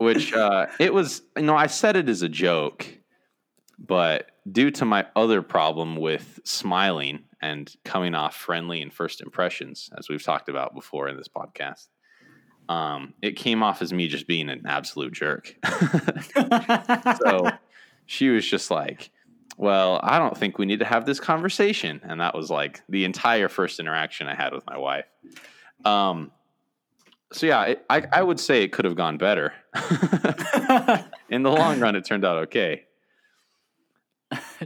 which 0.00 0.32
uh, 0.32 0.66
it 0.78 0.94
was 0.94 1.22
you 1.36 1.42
know 1.42 1.56
i 1.56 1.66
said 1.66 1.94
it 1.94 2.08
as 2.08 2.22
a 2.22 2.28
joke 2.28 2.86
but 3.78 4.30
due 4.50 4.70
to 4.70 4.84
my 4.84 5.06
other 5.14 5.42
problem 5.42 5.96
with 5.96 6.40
smiling 6.44 7.20
and 7.42 7.74
coming 7.84 8.14
off 8.14 8.34
friendly 8.34 8.80
in 8.80 8.90
first 8.90 9.20
impressions 9.20 9.90
as 9.98 10.08
we've 10.08 10.22
talked 10.22 10.48
about 10.48 10.74
before 10.74 11.08
in 11.08 11.16
this 11.16 11.28
podcast 11.28 11.88
um, 12.68 13.14
it 13.20 13.32
came 13.32 13.64
off 13.64 13.82
as 13.82 13.92
me 13.92 14.06
just 14.06 14.26
being 14.26 14.48
an 14.48 14.62
absolute 14.66 15.12
jerk 15.12 15.54
so 17.22 17.50
she 18.06 18.28
was 18.30 18.46
just 18.46 18.70
like 18.70 19.10
well, 19.60 20.00
I 20.02 20.18
don't 20.18 20.34
think 20.34 20.56
we 20.56 20.64
need 20.64 20.78
to 20.78 20.86
have 20.86 21.04
this 21.04 21.20
conversation. 21.20 22.00
And 22.02 22.22
that 22.22 22.34
was 22.34 22.48
like 22.48 22.80
the 22.88 23.04
entire 23.04 23.50
first 23.50 23.78
interaction 23.78 24.26
I 24.26 24.34
had 24.34 24.54
with 24.54 24.64
my 24.64 24.78
wife. 24.78 25.04
Um, 25.84 26.30
so 27.30 27.46
yeah, 27.46 27.64
it, 27.64 27.84
I, 27.90 28.04
I 28.10 28.22
would 28.22 28.40
say 28.40 28.62
it 28.62 28.72
could 28.72 28.86
have 28.86 28.96
gone 28.96 29.18
better. 29.18 29.52
In 31.28 31.42
the 31.42 31.50
long 31.50 31.78
run, 31.78 31.94
it 31.94 32.06
turned 32.06 32.24
out 32.24 32.38
okay. 32.44 32.86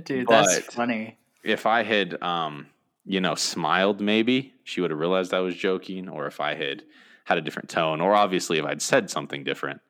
Dude, 0.05 0.29
that's 0.29 0.61
funny. 0.73 1.19
If 1.43 1.67
I 1.67 1.83
had, 1.83 2.23
um, 2.23 2.69
you 3.05 3.21
know, 3.21 3.35
smiled, 3.35 4.01
maybe 4.01 4.55
she 4.63 4.81
would 4.81 4.93
have 4.93 5.01
realized 5.01 5.35
I 5.35 5.41
was 5.41 5.57
joking, 5.57 6.09
or 6.09 6.29
if 6.29 6.41
I 6.41 6.55
had 6.55 6.85
had 7.25 7.37
a 7.37 7.41
different 7.41 7.69
tone, 7.69 8.01
or 8.01 8.15
obviously 8.15 8.59
if 8.59 8.65
I'd 8.65 8.81
said 8.81 9.11
something 9.11 9.43
different. 9.43 9.81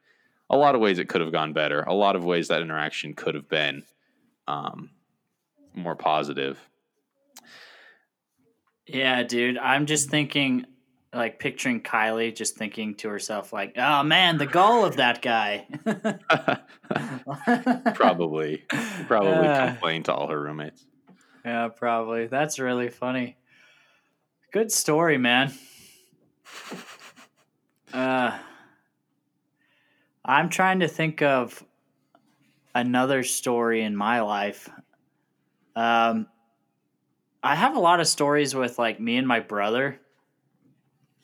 A 0.48 0.56
lot 0.56 0.74
of 0.74 0.80
ways 0.80 0.98
it 0.98 1.10
could 1.10 1.20
have 1.20 1.32
gone 1.32 1.52
better. 1.52 1.82
A 1.82 1.92
lot 1.92 2.16
of 2.16 2.24
ways 2.24 2.48
that 2.48 2.62
interaction 2.62 3.12
could 3.12 3.34
have 3.34 3.50
been 3.50 3.84
um, 4.46 4.90
more 5.74 5.96
positive. 5.96 6.58
Yeah, 8.86 9.22
dude. 9.22 9.58
I'm 9.58 9.86
just 9.86 10.10
thinking, 10.10 10.66
like, 11.12 11.38
picturing 11.38 11.82
Kylie 11.82 12.34
just 12.34 12.56
thinking 12.56 12.94
to 12.96 13.08
herself, 13.08 13.52
like, 13.52 13.74
oh 13.78 14.02
man, 14.02 14.38
the 14.38 14.46
goal 14.46 14.84
of 14.84 14.96
that 14.96 15.22
guy. 15.22 15.66
probably, 17.94 18.64
probably 19.06 19.48
Uh, 19.48 19.66
complained 19.68 20.04
to 20.06 20.14
all 20.14 20.28
her 20.28 20.40
roommates. 20.40 20.84
Yeah, 21.44 21.68
probably. 21.68 22.26
That's 22.26 22.58
really 22.58 22.88
funny. 22.90 23.36
Good 24.52 24.72
story, 24.72 25.18
man. 25.18 25.52
Uh, 27.92 28.36
I'm 30.24 30.48
trying 30.48 30.80
to 30.80 30.88
think 30.88 31.22
of 31.22 31.62
another 32.74 33.22
story 33.22 33.82
in 33.82 33.94
my 33.94 34.20
life. 34.22 34.68
Um, 35.76 36.28
I 37.42 37.54
have 37.54 37.76
a 37.76 37.80
lot 37.80 38.00
of 38.00 38.06
stories 38.08 38.54
with 38.54 38.78
like 38.78 38.98
me 39.00 39.16
and 39.16 39.28
my 39.28 39.40
brother. 39.40 40.00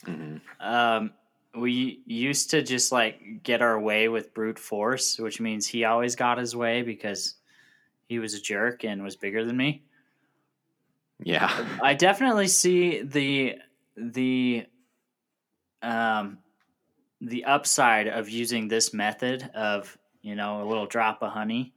hmm 0.05 0.37
Um, 0.59 1.13
we 1.55 2.03
used 2.07 2.51
to 2.51 2.63
just 2.63 2.93
like 2.93 3.43
get 3.43 3.63
our 3.63 3.79
way 3.81 4.09
with 4.09 4.35
brute 4.35 4.59
force, 4.59 5.19
which 5.19 5.41
means 5.41 5.67
he 5.67 5.85
always 5.85 6.15
got 6.15 6.39
his 6.39 6.55
way 6.55 6.83
because 6.83 7.35
he 8.09 8.19
was 8.19 8.35
a 8.35 8.41
jerk 8.41 8.85
and 8.85 9.03
was 9.03 9.17
bigger 9.17 9.45
than 9.45 9.57
me. 9.57 9.85
Yeah, 11.23 11.51
I 11.83 11.95
definitely 11.95 12.49
see 12.49 13.03
the 13.03 13.57
the 13.97 14.67
um 15.83 16.39
the 17.21 17.45
upside 17.45 18.09
of 18.09 18.29
using 18.29 18.69
this 18.69 18.95
method 18.95 19.51
of 19.55 19.99
you 20.23 20.35
know 20.35 20.63
a 20.63 20.67
little 20.67 20.87
drop 20.87 21.23
of 21.23 21.33
honey. 21.33 21.75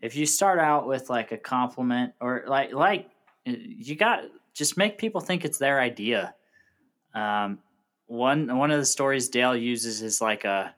If 0.00 0.16
you 0.16 0.26
start 0.26 0.58
out 0.58 0.86
with 0.86 1.10
like 1.10 1.32
a 1.32 1.38
compliment 1.38 2.12
or 2.20 2.44
like 2.46 2.72
like 2.72 3.08
you 3.44 3.96
got 3.96 4.24
just 4.54 4.76
make 4.76 4.98
people 4.98 5.20
think 5.20 5.44
it's 5.44 5.58
their 5.58 5.80
idea. 5.80 6.34
Um, 7.14 7.58
one 8.06 8.56
one 8.56 8.70
of 8.70 8.78
the 8.78 8.86
stories 8.86 9.28
Dale 9.28 9.56
uses 9.56 10.02
is 10.02 10.20
like 10.20 10.44
a 10.44 10.74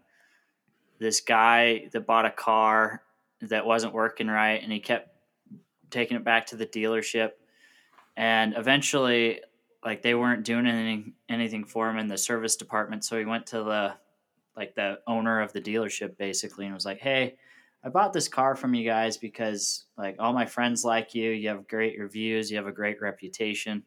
this 0.99 1.21
guy 1.21 1.89
that 1.93 2.07
bought 2.07 2.27
a 2.27 2.31
car 2.31 3.03
that 3.41 3.65
wasn't 3.65 3.95
working 3.95 4.27
right 4.27 4.62
and 4.62 4.71
he 4.71 4.81
kept 4.81 5.09
taking 5.91 6.17
it 6.17 6.25
back 6.25 6.47
to 6.47 6.57
the 6.57 6.67
dealership 6.67 7.31
and 8.17 8.55
eventually 8.57 9.41
like 9.85 10.03
they 10.03 10.15
weren't 10.15 10.45
doing 10.45 10.67
anything 10.67 11.15
anything 11.29 11.65
for 11.65 11.89
him 11.89 11.99
in 11.99 12.07
the 12.07 12.19
service 12.19 12.57
department 12.57 13.03
so 13.05 13.19
he 13.19 13.25
went 13.25 13.47
to 13.47 13.62
the 13.62 13.95
like 14.57 14.75
the 14.75 14.99
owner 15.07 15.41
of 15.41 15.53
the 15.53 15.61
dealership 15.61 16.17
basically 16.19 16.67
and 16.67 16.75
was 16.75 16.85
like 16.85 17.00
hey 17.00 17.35
i 17.85 17.89
bought 17.89 18.13
this 18.13 18.29
car 18.29 18.55
from 18.55 18.75
you 18.75 18.85
guys 18.85 19.17
because 19.17 19.85
like 19.97 20.17
all 20.19 20.33
my 20.33 20.47
friends 20.47 20.85
like 20.85 21.15
you. 21.15 21.31
You 21.31 21.49
have 21.49 21.69
great 21.69 21.99
reviews. 21.99 22.51
You 22.51 22.57
have 22.57 22.67
a 22.67 22.73
great 22.73 23.01
reputation. 23.01 23.83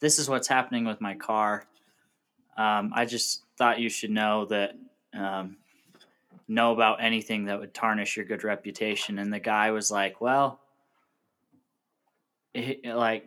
This 0.00 0.18
is 0.18 0.28
what's 0.28 0.48
happening 0.48 0.84
with 0.84 1.00
my 1.00 1.14
car. 1.14 1.64
Um, 2.56 2.92
i 2.94 3.04
just 3.04 3.42
thought 3.56 3.80
you 3.80 3.88
should 3.88 4.10
know 4.10 4.44
that 4.46 4.74
um, 5.14 5.56
know 6.48 6.72
about 6.72 7.02
anything 7.02 7.44
that 7.46 7.58
would 7.60 7.74
tarnish 7.74 8.16
your 8.16 8.26
good 8.26 8.44
reputation. 8.44 9.18
And 9.18 9.32
the 9.32 9.40
guy 9.40 9.70
was 9.70 9.90
like 9.90 10.20
well 10.20 10.60
he, 12.54 12.80
like 12.84 13.24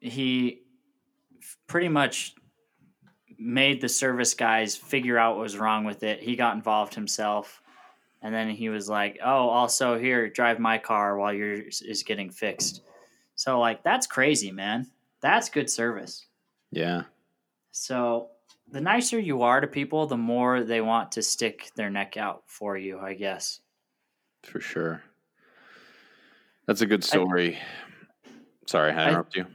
he 0.00 0.62
pretty 1.66 1.88
much 1.88 2.34
made 3.38 3.80
the 3.80 3.88
service 3.88 4.34
guys 4.34 4.76
figure 4.76 5.18
out 5.18 5.36
what 5.36 5.42
was 5.42 5.58
wrong 5.58 5.84
with 5.84 6.02
it. 6.02 6.20
He 6.20 6.36
got 6.36 6.56
involved 6.56 6.94
himself, 6.94 7.62
and 8.22 8.34
then 8.34 8.50
he 8.50 8.68
was 8.68 8.88
like, 8.88 9.18
"Oh, 9.24 9.48
also 9.48 9.98
here, 9.98 10.28
drive 10.28 10.58
my 10.58 10.78
car 10.78 11.16
while 11.18 11.32
yours 11.32 11.82
is 11.82 12.02
getting 12.02 12.30
fixed." 12.30 12.82
So 13.34 13.58
like 13.60 13.82
that's 13.82 14.06
crazy, 14.06 14.50
man. 14.52 14.86
That's 15.20 15.48
good 15.50 15.68
service. 15.70 16.26
yeah, 16.70 17.02
So 17.70 18.30
the 18.70 18.80
nicer 18.80 19.18
you 19.18 19.42
are 19.42 19.60
to 19.60 19.66
people, 19.66 20.06
the 20.06 20.16
more 20.16 20.62
they 20.62 20.80
want 20.80 21.12
to 21.12 21.22
stick 21.22 21.70
their 21.76 21.88
neck 21.90 22.16
out 22.16 22.42
for 22.46 22.76
you, 22.76 22.98
I 23.00 23.14
guess. 23.14 23.60
for 24.44 24.60
sure. 24.60 25.02
That's 26.66 26.80
a 26.82 26.86
good 26.86 27.02
story. 27.04 27.58
Sorry, 28.66 28.92
I 28.92 29.04
I- 29.04 29.08
interrupt 29.08 29.36
you. 29.36 29.46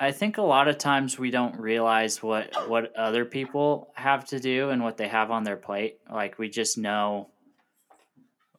I 0.00 0.12
think 0.12 0.38
a 0.38 0.42
lot 0.42 0.68
of 0.68 0.78
times 0.78 1.18
we 1.18 1.30
don't 1.32 1.58
realize 1.58 2.22
what 2.22 2.68
what 2.68 2.94
other 2.94 3.24
people 3.24 3.90
have 3.94 4.24
to 4.26 4.38
do 4.38 4.70
and 4.70 4.80
what 4.84 4.96
they 4.96 5.08
have 5.08 5.32
on 5.32 5.42
their 5.42 5.56
plate. 5.56 5.98
Like 6.08 6.38
we 6.38 6.48
just 6.48 6.78
know 6.78 7.30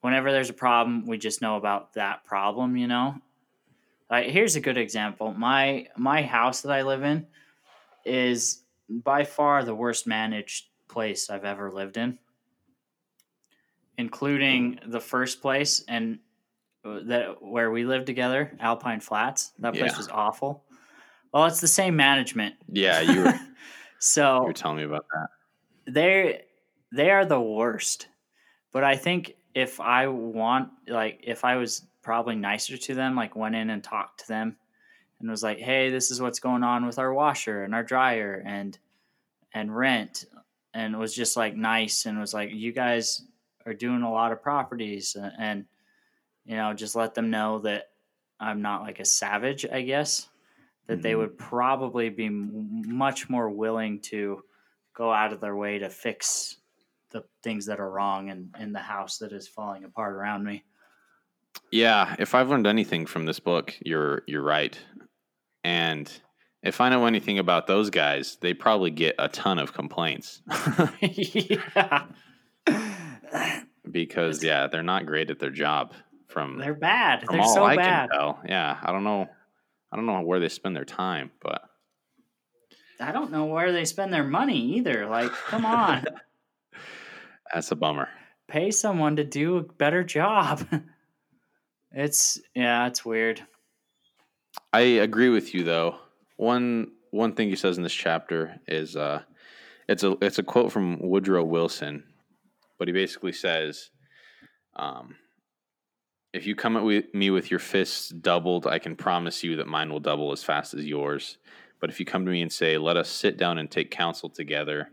whenever 0.02 0.32
there's 0.32 0.50
a 0.50 0.54
problem, 0.54 1.06
we 1.06 1.18
just 1.18 1.42
know 1.42 1.58
about 1.58 1.94
that 1.94 2.24
problem, 2.24 2.76
you 2.78 2.88
know? 2.88 3.16
Like 4.10 4.28
here's 4.28 4.56
a 4.56 4.62
good 4.62 4.78
example. 4.78 5.34
My 5.34 5.88
my 5.98 6.24
house 6.24 6.62
that 6.62 6.72
I 6.72 6.82
live 6.82 7.04
in 7.04 7.28
is 8.06 8.64
by 8.90 9.24
far 9.24 9.64
the 9.64 9.76
worst 9.76 10.08
managed 10.08 10.66
place 10.88 11.30
I've 11.30 11.46
ever 11.46 11.72
lived 11.72 11.98
in. 11.98 12.18
Including 13.98 14.80
the 14.88 15.02
first 15.02 15.42
place 15.42 15.84
and 15.88 16.20
uh, 16.86 17.00
that 17.08 17.44
where 17.44 17.70
we 17.70 17.86
lived 17.86 18.06
together, 18.06 18.56
Alpine 18.60 19.02
Flats. 19.02 19.52
That 19.60 19.74
place 19.74 19.92
Yeah. 19.92 19.98
was 19.98 20.08
awful. 20.08 20.64
Well, 21.34 21.46
it's 21.46 21.60
the 21.62 21.68
same 21.68 21.96
management. 21.96 22.56
Yeah, 22.68 23.02
you 23.02 23.22
were, 23.22 23.34
so 24.00 24.42
you 24.44 24.46
so 24.46 24.46
were 24.46 24.54
telling 24.54 24.78
me 24.78 24.84
about 24.84 25.06
that. 25.14 25.28
they 25.94 26.44
they 26.96 27.12
are 27.12 27.26
the 27.26 27.42
worst. 27.42 28.08
But 28.72 28.84
I 28.84 28.96
think 28.96 29.36
if 29.54 29.80
I 29.80 30.08
want 30.08 30.72
like 30.88 31.22
if 31.24 31.44
I 31.44 31.56
was 31.56 31.88
probably 32.02 32.36
nicer 32.36 32.78
to 32.78 32.96
them, 32.96 33.16
like 33.16 33.36
went 33.36 33.56
in 33.56 33.70
and 33.70 33.84
talked 33.84 34.22
to 34.22 34.28
them 34.28 34.58
and 35.20 35.30
was 35.30 35.44
like, 35.44 35.60
"Hey, 35.60 35.90
this 35.90 36.12
is 36.12 36.22
what's 36.22 36.40
going 36.40 36.64
on 36.64 36.86
with 36.86 37.00
our 37.00 37.14
washer 37.14 37.64
and 37.64 37.76
our 37.76 37.84
dryer 37.84 38.44
and 38.46 38.78
and 39.54 39.76
rent." 39.76 40.26
And 40.74 40.98
was 41.00 41.16
just 41.16 41.36
like 41.36 41.56
nice 41.56 42.06
and 42.06 42.20
was 42.20 42.34
like, 42.34 42.52
"You 42.54 42.72
guys 42.72 43.24
are 43.66 43.74
doing 43.74 44.04
a 44.04 44.12
lot 44.12 44.32
of 44.32 44.42
properties 44.42 45.16
and, 45.16 45.34
and 45.40 45.66
you 46.46 46.56
know, 46.56 46.74
just 46.74 46.96
let 46.96 47.14
them 47.16 47.30
know 47.30 47.60
that 47.60 47.92
I'm 48.40 48.62
not 48.62 48.84
like 48.84 49.00
a 49.00 49.06
savage, 49.06 49.66
I 49.66 49.82
guess." 49.82 50.30
That 50.88 51.02
they 51.04 51.14
Mhm. 51.14 51.18
would 51.20 51.38
probably 51.38 52.10
be 52.10 52.28
m- 52.28 52.82
much 52.98 53.30
more 53.30 53.50
willing 53.50 54.00
to 54.02 54.44
go 54.94 55.12
out 55.14 55.34
of 55.34 55.40
their 55.42 55.56
way 55.56 55.80
to 55.80 55.90
fix 55.90 56.59
the 57.12 57.24
things 57.44 57.66
that 57.66 57.80
are 57.80 57.90
wrong 57.90 58.30
in, 58.30 58.52
in 58.60 58.74
the 58.74 58.80
house 58.80 59.18
that 59.20 59.32
is 59.32 59.48
falling 59.48 59.84
apart 59.84 60.14
around 60.14 60.44
me. 60.44 60.64
Yeah, 61.72 62.16
if 62.20 62.36
I've 62.36 62.50
learned 62.50 62.68
anything 62.68 63.06
from 63.06 63.26
this 63.26 63.40
book, 63.40 63.76
you're 63.84 64.24
you're 64.28 64.44
right. 64.44 64.78
And 65.64 66.12
if 66.64 66.82
I 66.82 66.90
know 66.90 67.06
anything 67.06 67.40
about 67.40 67.68
those 67.68 67.90
guys, 67.90 68.38
they 68.42 68.54
probably 68.54 68.92
get 68.92 69.16
a 69.18 69.28
ton 69.30 69.60
of 69.60 69.74
complaints 69.74 70.42
yeah. 71.02 72.06
because 73.92 74.44
yeah, 74.44 74.68
they're 74.68 74.84
not 74.84 75.06
great 75.06 75.30
at 75.30 75.40
their 75.40 75.50
job 75.50 75.94
from 76.28 76.58
They're 76.60 76.74
bad. 76.74 77.26
from 77.26 77.38
They're 77.38 77.46
all 77.46 77.54
so 77.54 77.64
I 77.64 77.76
bad. 77.76 78.10
can 78.10 78.20
tell. 78.20 78.40
Yeah, 78.48 78.78
I 78.82 78.92
don't 78.92 79.04
know 79.04 79.28
I 79.92 79.96
don't 79.96 80.06
know 80.06 80.22
where 80.22 80.40
they 80.40 80.50
spend 80.50 80.76
their 80.76 80.86
time, 80.86 81.32
but 81.42 81.64
I 83.00 83.12
don't 83.12 83.32
know 83.32 83.46
where 83.46 83.72
they 83.72 83.86
spend 83.86 84.14
their 84.14 84.24
money 84.24 84.76
either. 84.76 85.08
Like, 85.08 85.32
come 85.32 85.66
on, 85.66 86.06
that's 87.54 87.72
a 87.72 87.76
bummer. 87.76 88.10
pay 88.48 88.72
someone 88.72 89.16
to 89.18 89.24
do 89.24 89.58
a 89.58 89.64
better 89.64 90.04
job. 90.04 90.66
it's 91.92 92.40
yeah, 92.56 92.88
it's 92.88 93.06
weird. 93.06 93.42
I 94.74 94.82
agree 94.82 95.30
with 95.30 95.54
you 95.54 95.64
though. 95.64 95.98
One 96.38 96.92
one 97.12 97.34
thing 97.34 97.50
he 97.50 97.56
says 97.56 97.78
in 97.78 97.84
this 97.84 97.94
chapter 97.94 98.60
is 98.68 98.96
uh 98.96 99.22
it's 99.88 100.04
a 100.04 100.16
it's 100.22 100.38
a 100.40 100.44
quote 100.44 100.72
from 100.72 101.00
Woodrow 101.00 101.44
Wilson, 101.44 102.04
but 102.78 102.88
he 102.88 102.94
basically 102.94 103.32
says, 103.32 103.90
um, 104.76 105.16
if 106.32 106.46
you 106.46 106.56
come 106.56 106.78
at 106.78 107.14
me 107.16 107.32
with 107.32 107.50
your 107.50 107.60
fists 107.60 108.10
doubled, 108.10 108.68
I 108.68 108.78
can 108.78 108.96
promise 108.96 109.44
you 109.44 109.56
that 109.56 109.68
mine 109.68 109.92
will 109.92 110.00
double 110.00 110.32
as 110.32 110.44
fast 110.44 110.76
as 110.76 110.86
yours. 110.86 111.38
But 111.82 111.90
if 111.90 112.00
you 112.00 112.06
come 112.06 112.26
to 112.26 112.32
me 112.32 112.42
and 112.42 112.52
say, 112.52 112.78
let 112.78 112.98
us 112.98 113.10
sit 113.10 113.38
down 113.38 113.58
and 113.58 113.72
take 113.72 113.90
counsel 113.90 114.30
together, 114.30 114.92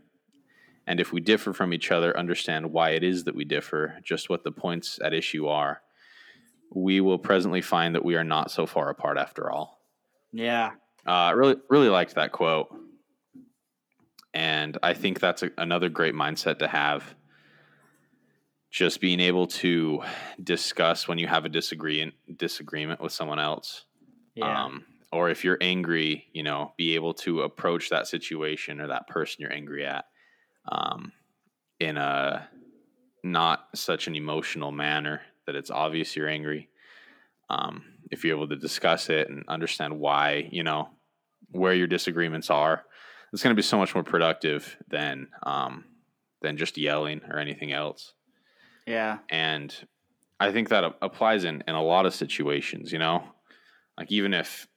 and 0.87 1.01
if 1.01 1.11
we 1.11 1.19
differ 1.19 1.51
from 1.53 1.73
each 1.73 1.91
other, 1.91 2.17
understand 2.17 2.71
why 2.71 2.91
it 2.91 3.03
is 3.03 3.25
that 3.25 3.35
we 3.35 3.43
differ, 3.43 3.99
just 4.03 4.29
what 4.29 4.45
the 4.45 4.51
points 4.51 4.99
at 5.03 5.13
issue 5.13 5.47
are, 5.47 5.81
we 6.73 7.01
will 7.01 7.19
presently 7.19 7.61
find 7.61 7.93
that 7.93 8.05
we 8.05 8.15
are 8.15 8.23
not 8.23 8.49
so 8.49 8.65
far 8.65 8.89
apart 8.89 9.17
after 9.17 9.51
all. 9.51 9.81
Yeah. 10.31 10.71
Uh, 11.05 11.11
I 11.11 11.31
really, 11.31 11.57
really 11.69 11.89
liked 11.89 12.15
that 12.15 12.31
quote, 12.31 12.69
and 14.33 14.77
I 14.81 14.93
think 14.93 15.19
that's 15.19 15.43
a, 15.43 15.51
another 15.57 15.89
great 15.89 16.15
mindset 16.15 16.59
to 16.59 16.67
have. 16.67 17.15
Just 18.69 18.99
being 18.99 19.21
able 19.21 19.47
to 19.47 20.03
discuss 20.43 21.07
when 21.07 21.17
you 21.17 21.27
have 21.27 21.45
a 21.45 21.49
disagreement 21.49 22.13
disagreement 22.37 23.01
with 23.01 23.13
someone 23.13 23.39
else, 23.39 23.85
Yeah. 24.35 24.65
um, 24.65 24.83
or 25.11 25.29
if 25.29 25.45
you're 25.45 25.57
angry, 25.61 26.27
you 26.33 26.43
know, 26.43 26.73
be 26.77 26.95
able 26.95 27.13
to 27.15 27.41
approach 27.41 27.89
that 27.89 28.07
situation 28.07 28.81
or 28.81 28.87
that 28.87 29.07
person 29.07 29.37
you're 29.41 29.53
angry 29.53 29.85
at 29.85 30.05
um, 30.69 31.11
in 31.79 31.97
a 31.97 32.47
not 33.23 33.67
such 33.75 34.07
an 34.07 34.15
emotional 34.15 34.71
manner 34.71 35.21
that 35.45 35.55
it's 35.55 35.71
obvious 35.71 36.15
you're 36.15 36.29
angry. 36.29 36.69
Um, 37.49 37.83
if 38.11 38.23
you're 38.23 38.35
able 38.35 38.49
to 38.49 38.55
discuss 38.55 39.09
it 39.09 39.29
and 39.29 39.43
understand 39.47 39.99
why, 39.99 40.49
you 40.51 40.63
know, 40.63 40.89
where 41.51 41.73
your 41.73 41.87
disagreements 41.87 42.49
are, 42.49 42.83
it's 43.31 43.43
going 43.43 43.55
to 43.55 43.59
be 43.59 43.61
so 43.61 43.77
much 43.77 43.93
more 43.93 44.03
productive 44.03 44.77
than 44.87 45.27
um, 45.43 45.85
than 46.41 46.57
just 46.57 46.77
yelling 46.77 47.21
or 47.29 47.39
anything 47.39 47.71
else 47.71 48.13
yeah. 48.87 49.17
and 49.29 49.75
I 50.39 50.51
think 50.51 50.69
that 50.69 50.83
applies 51.01 51.43
in 51.43 51.63
in 51.67 51.75
a 51.75 51.83
lot 51.83 52.07
of 52.07 52.15
situations. 52.15 52.91
You 52.91 52.99
know, 52.99 53.23
like 53.97 54.11
even 54.11 54.33
if, 54.33 54.67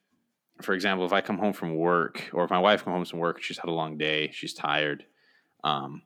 for 0.61 0.75
example, 0.75 1.07
if 1.07 1.13
I 1.13 1.21
come 1.23 1.39
home 1.39 1.53
from 1.55 1.77
work, 1.77 2.29
or 2.35 2.45
if 2.45 2.51
my 2.51 2.59
wife 2.59 2.85
comes 2.85 2.95
home 2.95 3.05
from 3.05 3.19
work, 3.21 3.41
she's 3.41 3.59
had 3.59 3.71
a 3.71 3.73
long 3.73 3.97
day, 3.97 4.31
she's 4.33 4.53
tired, 4.53 5.07
um, 5.65 6.03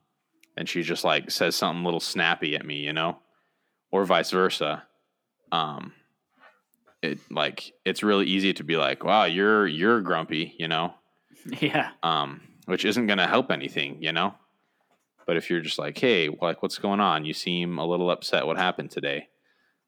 and 0.56 0.68
she 0.68 0.82
just 0.82 1.04
like 1.04 1.30
says 1.30 1.56
something 1.56 1.82
a 1.82 1.84
little 1.84 2.00
snappy 2.00 2.54
at 2.56 2.64
me, 2.66 2.76
you 2.76 2.92
know, 2.92 3.18
or 3.90 4.04
vice 4.04 4.30
versa. 4.30 4.84
Um, 5.52 5.92
it 7.02 7.18
like 7.30 7.72
it's 7.84 8.02
really 8.02 8.26
easy 8.26 8.52
to 8.54 8.64
be 8.64 8.76
like, 8.76 9.04
"Wow, 9.04 9.24
you're 9.24 9.66
you're 9.66 10.00
grumpy," 10.00 10.54
you 10.58 10.68
know, 10.68 10.94
Yeah. 11.60 11.90
um, 12.02 12.40
which 12.66 12.84
isn't 12.84 13.06
going 13.06 13.18
to 13.18 13.26
help 13.26 13.50
anything, 13.50 14.02
you 14.02 14.12
know. 14.12 14.34
But 15.26 15.36
if 15.36 15.48
you're 15.48 15.60
just 15.60 15.78
like, 15.78 15.96
hey, 15.98 16.28
like, 16.42 16.62
what's 16.62 16.78
going 16.78 17.00
on? 17.00 17.24
You 17.24 17.32
seem 17.32 17.78
a 17.78 17.86
little 17.86 18.10
upset. 18.10 18.46
What 18.46 18.58
happened 18.58 18.90
today? 18.90 19.28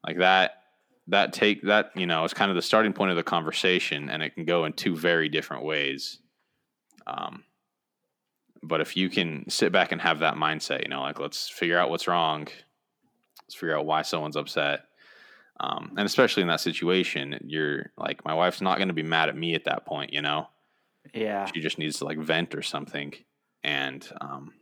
Like 0.07 0.19
that, 0.19 0.63
that 1.09 1.33
take 1.33 1.63
that 1.63 1.91
you 1.95 2.07
know 2.07 2.25
is 2.25 2.33
kind 2.35 2.51
of 2.51 2.55
the 2.55 2.63
starting 2.63 2.93
point 2.93 3.11
of 3.11 3.17
the 3.17 3.23
conversation, 3.23 4.09
and 4.11 4.23
it 4.23 4.35
can 4.35 4.45
go 4.45 4.65
in 4.65 4.73
two 4.73 4.97
very 4.97 5.29
different 5.29 5.65
ways. 5.65 6.19
Um, 7.07 7.45
but 8.69 8.81
if 8.81 8.97
you 8.97 9.09
can 9.09 9.49
sit 9.49 9.73
back 9.73 9.93
and 9.93 10.01
have 10.01 10.19
that 10.21 10.35
mindset, 10.35 10.83
you 10.83 10.89
know, 10.89 11.03
like 11.03 11.19
let's 11.21 11.49
figure 11.49 11.79
out 11.79 11.91
what's 11.91 12.07
wrong, 12.09 12.49
let's 13.43 13.55
figure 13.55 13.77
out 13.79 13.87
why 13.87 14.03
someone's 14.03 14.37
upset. 14.37 14.81
Um, 15.59 15.93
and 15.97 16.05
especially 16.07 16.43
in 16.43 16.49
that 16.49 16.61
situation, 16.61 17.39
you're 17.47 17.91
like, 17.97 18.25
my 18.25 18.35
wife's 18.35 18.61
not 18.61 18.77
going 18.79 18.89
to 18.89 18.95
be 18.95 19.03
mad 19.03 19.29
at 19.31 19.37
me 19.37 19.55
at 19.55 19.65
that 19.65 19.87
point, 19.87 20.13
you 20.13 20.21
know 20.23 20.49
Yeah. 21.15 21.47
she 21.47 21.61
just 21.61 21.79
needs 21.79 21.99
to 21.99 22.05
like 22.05 22.19
vent 22.19 22.55
or 22.55 22.63
something 22.63 23.15
and 23.65 24.07
um, 24.21 24.53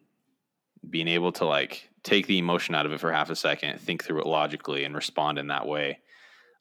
being 0.88 1.08
able 1.08 1.32
to 1.32 1.44
like 1.46 1.88
take 2.04 2.26
the 2.26 2.38
emotion 2.38 2.74
out 2.74 2.86
of 2.86 2.92
it 2.92 3.00
for 3.00 3.10
half 3.12 3.30
a 3.30 3.34
second 3.36 3.80
think 3.80 4.04
through 4.04 4.20
it 4.20 4.26
logically 4.26 4.84
and 4.84 4.94
respond 4.94 5.38
in 5.38 5.48
that 5.48 5.66
way 5.66 5.98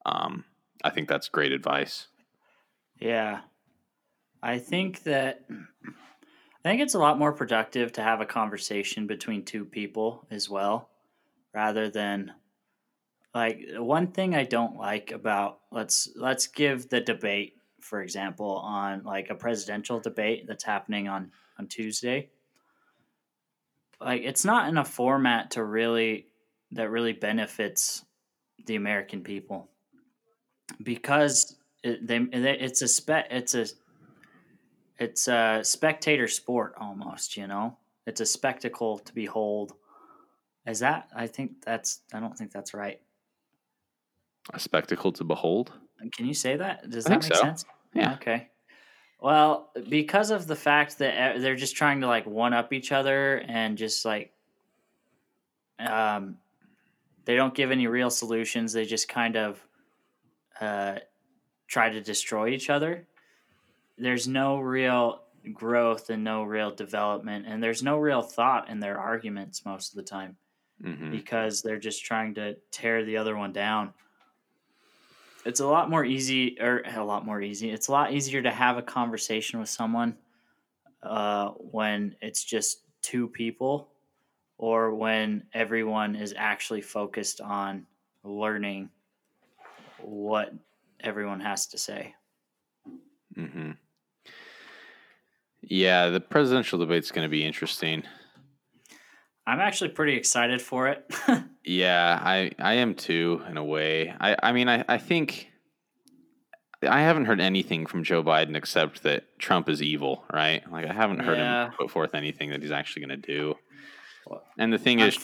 um, 0.06 0.44
i 0.84 0.90
think 0.90 1.08
that's 1.10 1.28
great 1.30 1.52
advice 1.52 2.08
Yeah. 3.00 3.42
I 4.42 4.60
think 4.60 5.04
that 5.04 5.42
I 6.64 6.70
think 6.70 6.82
it's 6.82 6.94
a 6.94 7.00
lot 7.00 7.20
more 7.20 7.34
productive 7.34 7.92
to 7.94 8.02
have 8.02 8.22
a 8.22 8.26
conversation 8.26 9.06
between 9.06 9.44
two 9.44 9.66
people 9.66 10.26
as 10.32 10.50
well 10.50 10.90
rather 11.54 11.90
than 11.90 12.34
like 13.36 13.66
one 13.78 14.08
thing 14.08 14.36
I 14.36 14.44
don't 14.44 14.78
like 14.78 15.12
about 15.12 15.60
let's 15.72 16.10
let's 16.16 16.48
give 16.48 16.90
the 16.90 17.02
debate 17.02 17.56
for 17.82 18.02
example 18.02 18.58
on 18.58 19.04
like 19.04 19.30
a 19.30 19.36
presidential 19.36 20.00
debate 20.00 20.46
that's 20.48 20.64
happening 20.64 21.08
on 21.08 21.32
on 21.60 21.68
Tuesday. 21.68 22.30
Like 24.00 24.22
it's 24.24 24.46
not 24.46 24.70
in 24.70 24.78
a 24.78 24.86
format 24.86 25.52
to 25.52 25.64
really 25.64 26.28
that 26.72 26.90
really 26.90 27.14
benefits 27.14 28.06
the 28.66 28.76
American 28.76 29.22
people 29.22 29.70
because 30.82 31.58
it, 31.84 32.08
they, 32.08 32.18
it's 32.18 32.82
a 32.82 32.88
spe- 32.88 33.30
it's 33.30 33.54
a 33.54 33.66
it's 35.00 35.28
a 35.28 35.62
spectator 35.64 36.28
sport 36.28 36.76
almost 36.78 37.38
you 37.38 37.48
know? 37.48 37.78
It's 38.06 38.22
a 38.22 38.26
spectacle 38.26 39.00
to 39.00 39.14
behold. 39.14 39.74
Is 40.66 40.80
that 40.80 41.10
i 41.16 41.28
think 41.28 41.64
that's 41.64 42.02
i 42.14 42.20
don't 42.20 42.38
think 42.38 42.52
that's 42.52 42.74
right. 42.74 43.00
A 44.54 44.60
spectacle 44.60 45.12
to 45.14 45.24
behold? 45.24 45.72
Can 46.12 46.26
you 46.26 46.34
say 46.34 46.58
that? 46.58 46.90
Does 46.90 47.06
I 47.06 47.10
that 47.10 47.24
make 47.24 47.34
so. 47.34 47.42
sense? 47.42 47.66
Yeah. 47.94 48.14
okay. 48.16 48.50
Well 49.22 49.72
because 49.90 50.32
of 50.32 50.48
the 50.48 50.56
fact 50.56 51.00
that 51.00 51.42
they're 51.42 51.56
just 51.56 51.76
trying 51.76 52.02
to 52.02 52.08
like 52.08 52.26
one 52.26 52.54
up 52.54 52.74
each 52.74 52.92
other 52.92 53.44
and 53.48 53.78
just 53.78 54.06
like 54.06 54.32
um 55.80 56.38
they 57.26 57.36
don't 57.36 57.56
give 57.56 57.72
any 57.72 57.88
real 57.88 58.10
solutions. 58.10 58.74
They 58.74 58.86
just 58.86 59.08
kind 59.08 59.38
of 59.38 59.66
uh 60.60 60.96
try 61.68 61.90
to 61.90 62.02
destroy 62.02 62.50
each 62.50 62.70
other 62.70 63.08
there's 63.98 64.28
no 64.28 64.60
real 64.60 65.24
growth 65.54 66.10
and 66.10 66.24
no 66.24 66.44
real 66.44 66.74
development 66.74 67.46
and 67.48 67.62
there's 67.62 67.84
no 67.84 67.98
real 67.98 68.22
thought 68.22 68.70
in 68.70 68.80
their 68.80 68.98
arguments 69.00 69.66
most 69.66 69.92
of 69.92 69.98
the 69.98 70.04
time 70.04 70.38
hmm 70.82 71.26
because 71.28 71.62
they're 71.62 71.80
just 71.80 72.06
trying 72.06 72.36
to 72.36 72.56
tear 72.72 73.06
the 73.06 73.18
other 73.18 73.38
one 73.38 73.54
down. 73.54 73.94
It's 75.46 75.60
a 75.60 75.68
lot 75.68 75.90
more 75.90 76.06
easy, 76.06 76.60
or 76.60 76.82
a 76.86 77.04
lot 77.04 77.26
more 77.26 77.42
easy. 77.42 77.70
It's 77.70 77.88
a 77.90 77.92
lot 77.92 78.14
easier 78.14 78.42
to 78.42 78.52
have 78.52 78.78
a 78.78 78.82
conversation 78.82 79.60
with 79.60 79.70
someone 79.70 80.18
uh, 81.04 81.52
when 81.52 82.16
it's 82.22 82.44
just 82.44 82.86
two 83.02 83.30
people, 83.30 83.94
or 84.58 84.96
when 84.96 85.48
everyone 85.54 86.16
is 86.16 86.34
actually 86.38 86.82
focused 86.82 87.42
on 87.42 87.88
learning 88.24 88.92
what 89.98 90.54
everyone 91.00 91.40
has 91.40 91.68
to 91.68 91.78
say. 91.78 92.16
hmm 93.36 93.78
yeah 95.64 96.10
the 96.10 96.20
presidential 96.20 96.78
debate's 96.80 97.12
going 97.12 97.26
to 97.26 97.32
be 97.32 97.44
interesting 97.46 98.04
I'm 99.46 99.60
actually 99.60 99.90
pretty 99.90 100.16
excited 100.16 100.62
for 100.62 100.88
it. 100.88 101.06
Yeah, 101.66 102.20
I 102.22 102.52
I 102.60 102.74
am 102.76 102.94
too 102.94 103.42
in 103.50 103.56
a 103.58 103.64
way. 103.64 104.14
I 104.20 104.36
I 104.42 104.52
mean 104.52 104.68
I 104.70 104.84
I 104.88 104.98
think 104.98 105.50
I 106.86 107.02
haven't 107.02 107.26
heard 107.26 107.40
anything 107.40 107.86
from 107.86 108.04
Joe 108.04 108.22
Biden 108.24 108.56
except 108.58 109.04
that 109.04 109.38
Trump 109.40 109.70
is 109.70 109.82
evil, 109.82 110.26
right? 110.34 110.62
Like 110.70 110.86
I 110.86 110.94
haven't 110.94 111.20
heard 111.20 111.38
Yeah. 111.38 111.68
him 111.68 111.74
put 111.78 111.90
forth 111.92 112.16
anything 112.16 112.50
that 112.50 112.62
he's 112.62 112.72
actually 112.72 113.06
going 113.06 113.22
to 113.22 113.28
do. 113.28 113.56
And 114.58 114.72
the 114.74 114.78
thing 114.78 115.00
is 115.00 115.18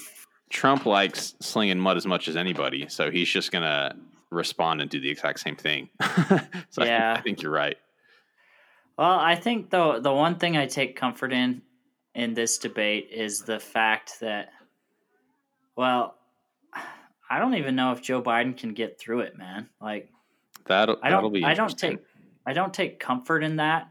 Trump 0.49 0.86
likes 0.86 1.36
slinging 1.41 1.78
mud 1.80 1.97
as 1.97 2.06
much 2.08 2.28
as 2.30 2.36
anybody, 2.38 2.88
so 2.89 3.12
he's 3.12 3.28
just 3.30 3.52
going 3.52 3.63
to 3.63 3.95
respond 4.30 4.80
and 4.82 4.89
do 4.89 4.99
the 5.02 5.10
exact 5.10 5.39
same 5.41 5.56
thing. 5.58 5.89
so 6.69 6.84
Yeah. 6.86 7.13
think, 7.15 7.19
I 7.19 7.21
think 7.21 7.41
you're 7.41 7.52
right. 7.52 7.78
Well, 8.99 9.17
I 9.17 9.35
think 9.35 9.69
the 9.69 10.01
the 10.01 10.13
one 10.13 10.39
thing 10.39 10.57
I 10.57 10.65
take 10.65 10.97
comfort 10.97 11.31
in 11.31 11.62
in 12.15 12.33
this 12.33 12.57
debate 12.57 13.07
is 13.13 13.39
the 13.39 13.57
fact 13.57 14.19
that, 14.19 14.49
well, 15.77 16.15
I 17.29 17.39
don't 17.39 17.53
even 17.53 17.77
know 17.77 17.93
if 17.93 18.01
Joe 18.01 18.21
Biden 18.21 18.57
can 18.57 18.73
get 18.73 18.99
through 18.99 19.21
it, 19.21 19.38
man. 19.38 19.69
Like, 19.79 20.09
That'll 20.65 20.97
I 21.01 21.12
don't, 21.12 21.31
be 21.31 21.45
I 21.45 21.53
don't 21.53 21.77
take, 21.77 21.99
I 22.45 22.51
don't 22.51 22.73
take 22.73 22.99
comfort 22.99 23.41
in 23.41 23.55
that. 23.55 23.89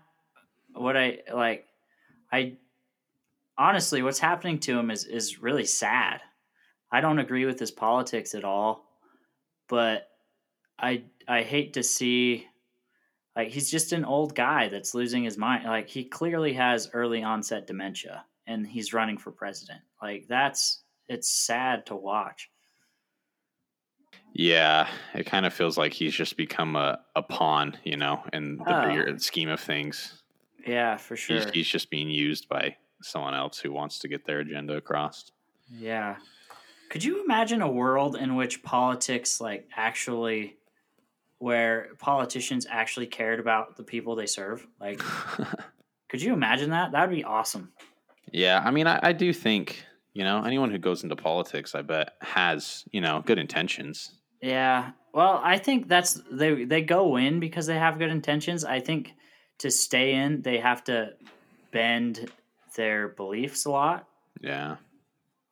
What 0.74 0.94
I 0.94 1.20
like, 1.32 1.64
I 2.30 2.58
honestly, 3.56 4.02
what's 4.02 4.18
happening 4.18 4.58
to 4.58 4.78
him 4.78 4.90
is 4.90 5.06
is 5.06 5.40
really 5.40 5.64
sad. 5.64 6.20
I 6.92 7.00
don't 7.00 7.18
agree 7.18 7.46
with 7.46 7.58
his 7.58 7.70
politics 7.70 8.34
at 8.34 8.44
all, 8.44 8.84
but 9.70 10.06
I 10.78 11.04
I 11.26 11.44
hate 11.44 11.72
to 11.72 11.82
see 11.82 12.46
like 13.38 13.50
he's 13.50 13.70
just 13.70 13.92
an 13.92 14.04
old 14.04 14.34
guy 14.34 14.68
that's 14.68 14.94
losing 14.94 15.22
his 15.22 15.38
mind. 15.38 15.64
Like 15.64 15.88
he 15.88 16.02
clearly 16.04 16.52
has 16.54 16.90
early 16.92 17.22
onset 17.22 17.68
dementia 17.68 18.24
and 18.48 18.66
he's 18.66 18.92
running 18.92 19.16
for 19.16 19.30
president. 19.30 19.80
Like 20.02 20.26
that's 20.28 20.82
it's 21.08 21.30
sad 21.30 21.86
to 21.86 21.94
watch. 21.94 22.50
Yeah, 24.34 24.88
it 25.14 25.24
kind 25.24 25.46
of 25.46 25.54
feels 25.54 25.78
like 25.78 25.92
he's 25.92 26.14
just 26.14 26.36
become 26.36 26.74
a, 26.74 26.98
a 27.14 27.22
pawn, 27.22 27.78
you 27.84 27.96
know, 27.96 28.22
in 28.32 28.58
the 28.58 28.76
Oh. 28.76 28.88
bigger 28.88 29.18
scheme 29.20 29.48
of 29.48 29.60
things. 29.60 30.22
Yeah, 30.66 30.96
for 30.96 31.16
sure. 31.16 31.36
He's, 31.36 31.50
he's 31.50 31.68
just 31.68 31.90
being 31.90 32.10
used 32.10 32.48
by 32.48 32.76
someone 33.02 33.34
else 33.34 33.58
who 33.60 33.72
wants 33.72 34.00
to 34.00 34.08
get 34.08 34.26
their 34.26 34.40
agenda 34.40 34.76
across. 34.76 35.30
Yeah. 35.70 36.16
Could 36.90 37.04
you 37.04 37.22
imagine 37.22 37.62
a 37.62 37.70
world 37.70 38.16
in 38.16 38.34
which 38.34 38.62
politics 38.64 39.40
like 39.40 39.68
actually 39.76 40.57
where 41.38 41.88
politicians 41.98 42.66
actually 42.68 43.06
cared 43.06 43.40
about 43.40 43.76
the 43.76 43.82
people 43.82 44.14
they 44.16 44.26
serve? 44.26 44.66
Like 44.80 45.00
could 46.08 46.22
you 46.22 46.32
imagine 46.32 46.70
that? 46.70 46.92
That 46.92 47.08
would 47.08 47.16
be 47.16 47.24
awesome. 47.24 47.72
yeah, 48.32 48.62
I 48.64 48.70
mean, 48.70 48.86
I, 48.86 48.98
I 49.02 49.12
do 49.12 49.32
think, 49.32 49.84
you 50.14 50.24
know, 50.24 50.42
anyone 50.44 50.70
who 50.70 50.78
goes 50.78 51.02
into 51.02 51.16
politics, 51.16 51.74
I 51.74 51.82
bet, 51.82 52.14
has, 52.20 52.84
you 52.90 53.00
know, 53.00 53.22
good 53.24 53.38
intentions. 53.38 54.12
Yeah. 54.42 54.90
Well, 55.12 55.40
I 55.42 55.58
think 55.58 55.88
that's 55.88 56.20
they 56.30 56.64
they 56.64 56.82
go 56.82 57.16
in 57.16 57.40
because 57.40 57.66
they 57.66 57.78
have 57.78 57.98
good 57.98 58.10
intentions. 58.10 58.64
I 58.64 58.80
think 58.80 59.14
to 59.58 59.70
stay 59.70 60.14
in, 60.14 60.42
they 60.42 60.58
have 60.58 60.84
to 60.84 61.14
bend 61.72 62.30
their 62.76 63.08
beliefs 63.08 63.64
a 63.64 63.70
lot, 63.70 64.06
Yeah. 64.40 64.76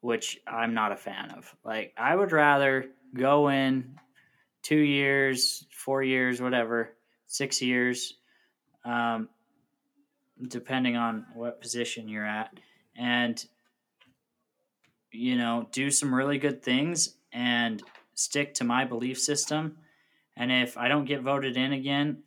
which 0.01 0.39
I'm 0.47 0.75
not 0.75 0.93
a 0.93 0.97
fan 0.97 1.33
of. 1.33 1.53
Like 1.65 1.93
I 1.97 2.15
would 2.15 2.31
rather 2.33 2.87
go 3.15 3.49
in 3.49 3.99
2 4.67 4.77
years, 4.77 5.65
4 5.71 6.03
years, 6.03 6.41
whatever, 6.41 6.97
6 7.27 7.63
years 7.63 8.15
um 8.85 9.29
depending 10.49 10.97
on 10.97 11.27
what 11.35 11.61
position 11.61 12.09
you're 12.09 12.27
at 12.27 12.53
and 12.95 13.47
you 15.13 15.37
know, 15.37 15.69
do 15.73 15.91
some 15.91 16.15
really 16.15 16.39
good 16.39 16.63
things 16.63 17.15
and 17.33 17.83
stick 18.15 18.55
to 18.55 18.65
my 18.65 18.85
belief 18.85 19.19
system. 19.19 19.79
And 20.37 20.53
if 20.53 20.77
I 20.77 20.89
don't 20.89 21.07
get 21.07 21.23
voted 21.23 21.57
in 21.57 21.73
again, 21.73 22.23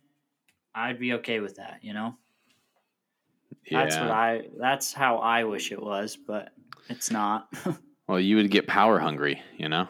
I'd 0.74 0.98
be 0.98 1.14
okay 1.14 1.40
with 1.40 1.56
that, 1.56 1.80
you 1.82 1.92
know? 1.92 2.16
Yeah. 3.70 3.84
That's 3.84 3.96
what 3.96 4.10
I 4.10 4.42
that's 4.58 4.92
how 4.92 5.18
I 5.18 5.44
wish 5.44 5.70
it 5.70 5.80
was, 5.80 6.16
but 6.16 6.50
it's 6.88 7.10
not. 7.10 7.48
well, 8.08 8.18
you 8.18 8.36
would 8.36 8.50
get 8.50 8.66
power 8.66 8.98
hungry, 8.98 9.42
you 9.56 9.68
know? 9.68 9.88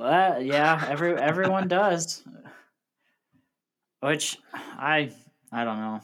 Well, 0.00 0.40
yeah, 0.40 0.86
every 0.88 1.14
everyone 1.14 1.68
does. 1.68 2.24
Which 4.00 4.38
I 4.54 5.12
I 5.52 5.64
don't 5.64 5.76
know. 5.76 6.00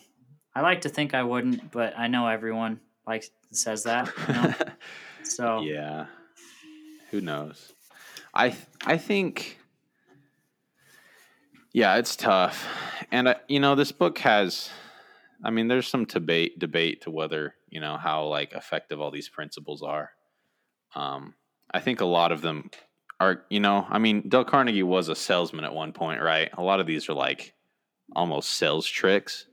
I 0.55 0.61
like 0.61 0.83
to 0.83 0.91
think 0.91 1.15
I 1.15 1.23
wouldn't, 1.23 1.73
but 1.73 1.99
I 1.99 2.07
know 2.09 2.29
everyone 2.29 2.81
likes 3.07 3.31
says 3.53 3.85
that, 3.85 4.13
you 4.29 4.35
know? 4.35 4.55
So 5.23 5.61
yeah. 5.63 6.07
Who 7.11 7.21
knows? 7.21 7.73
I 8.35 8.55
I 8.85 8.99
think 8.99 9.59
yeah, 11.73 11.97
it's 11.97 12.17
tough. 12.17 12.69
And 13.11 13.29
uh, 13.29 13.35
you 13.49 13.61
know, 13.61 13.75
this 13.75 13.93
book 13.93 14.19
has 14.19 14.71
I 15.43 15.51
mean, 15.51 15.69
there's 15.69 15.89
some 15.89 16.05
debate 16.05 16.59
debate 16.59 17.01
to 17.03 17.11
whether, 17.11 17.55
you 17.71 17.81
know, 17.81 17.97
how 17.97 18.27
like 18.27 18.53
effective 18.53 19.01
all 19.01 19.11
these 19.11 19.31
principles 19.31 19.83
are. 19.83 20.11
Um 20.95 21.35
I 21.71 21.81
think 21.81 22.03
a 22.03 22.07
lot 22.07 22.31
of 22.31 22.43
them 22.43 22.71
are, 23.21 23.45
you 23.49 23.61
know, 23.61 23.87
I 23.89 23.99
mean, 23.99 24.29
Dale 24.29 24.45
Carnegie 24.45 24.83
was 24.83 25.09
a 25.09 25.15
salesman 25.17 25.65
at 25.65 25.75
one 25.75 25.93
point, 25.93 26.21
right? 26.23 26.51
A 26.55 26.63
lot 26.63 26.81
of 26.81 26.87
these 26.87 27.09
are 27.09 27.15
like 27.15 27.55
almost 28.15 28.51
sales 28.51 28.87
tricks. 28.87 29.47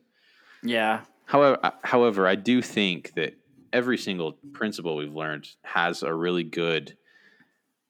yeah, 0.64 1.02
However, 1.26 1.58
uh, 1.64 1.72
however, 1.84 2.28
I 2.28 2.36
do 2.36 2.62
think 2.62 3.14
that 3.16 3.36
every 3.72 3.98
single 3.98 4.34
principle 4.52 4.96
we've 4.98 5.16
learned 5.16 5.48
has 5.64 6.04
a 6.04 6.14
really 6.14 6.44
good, 6.44 6.98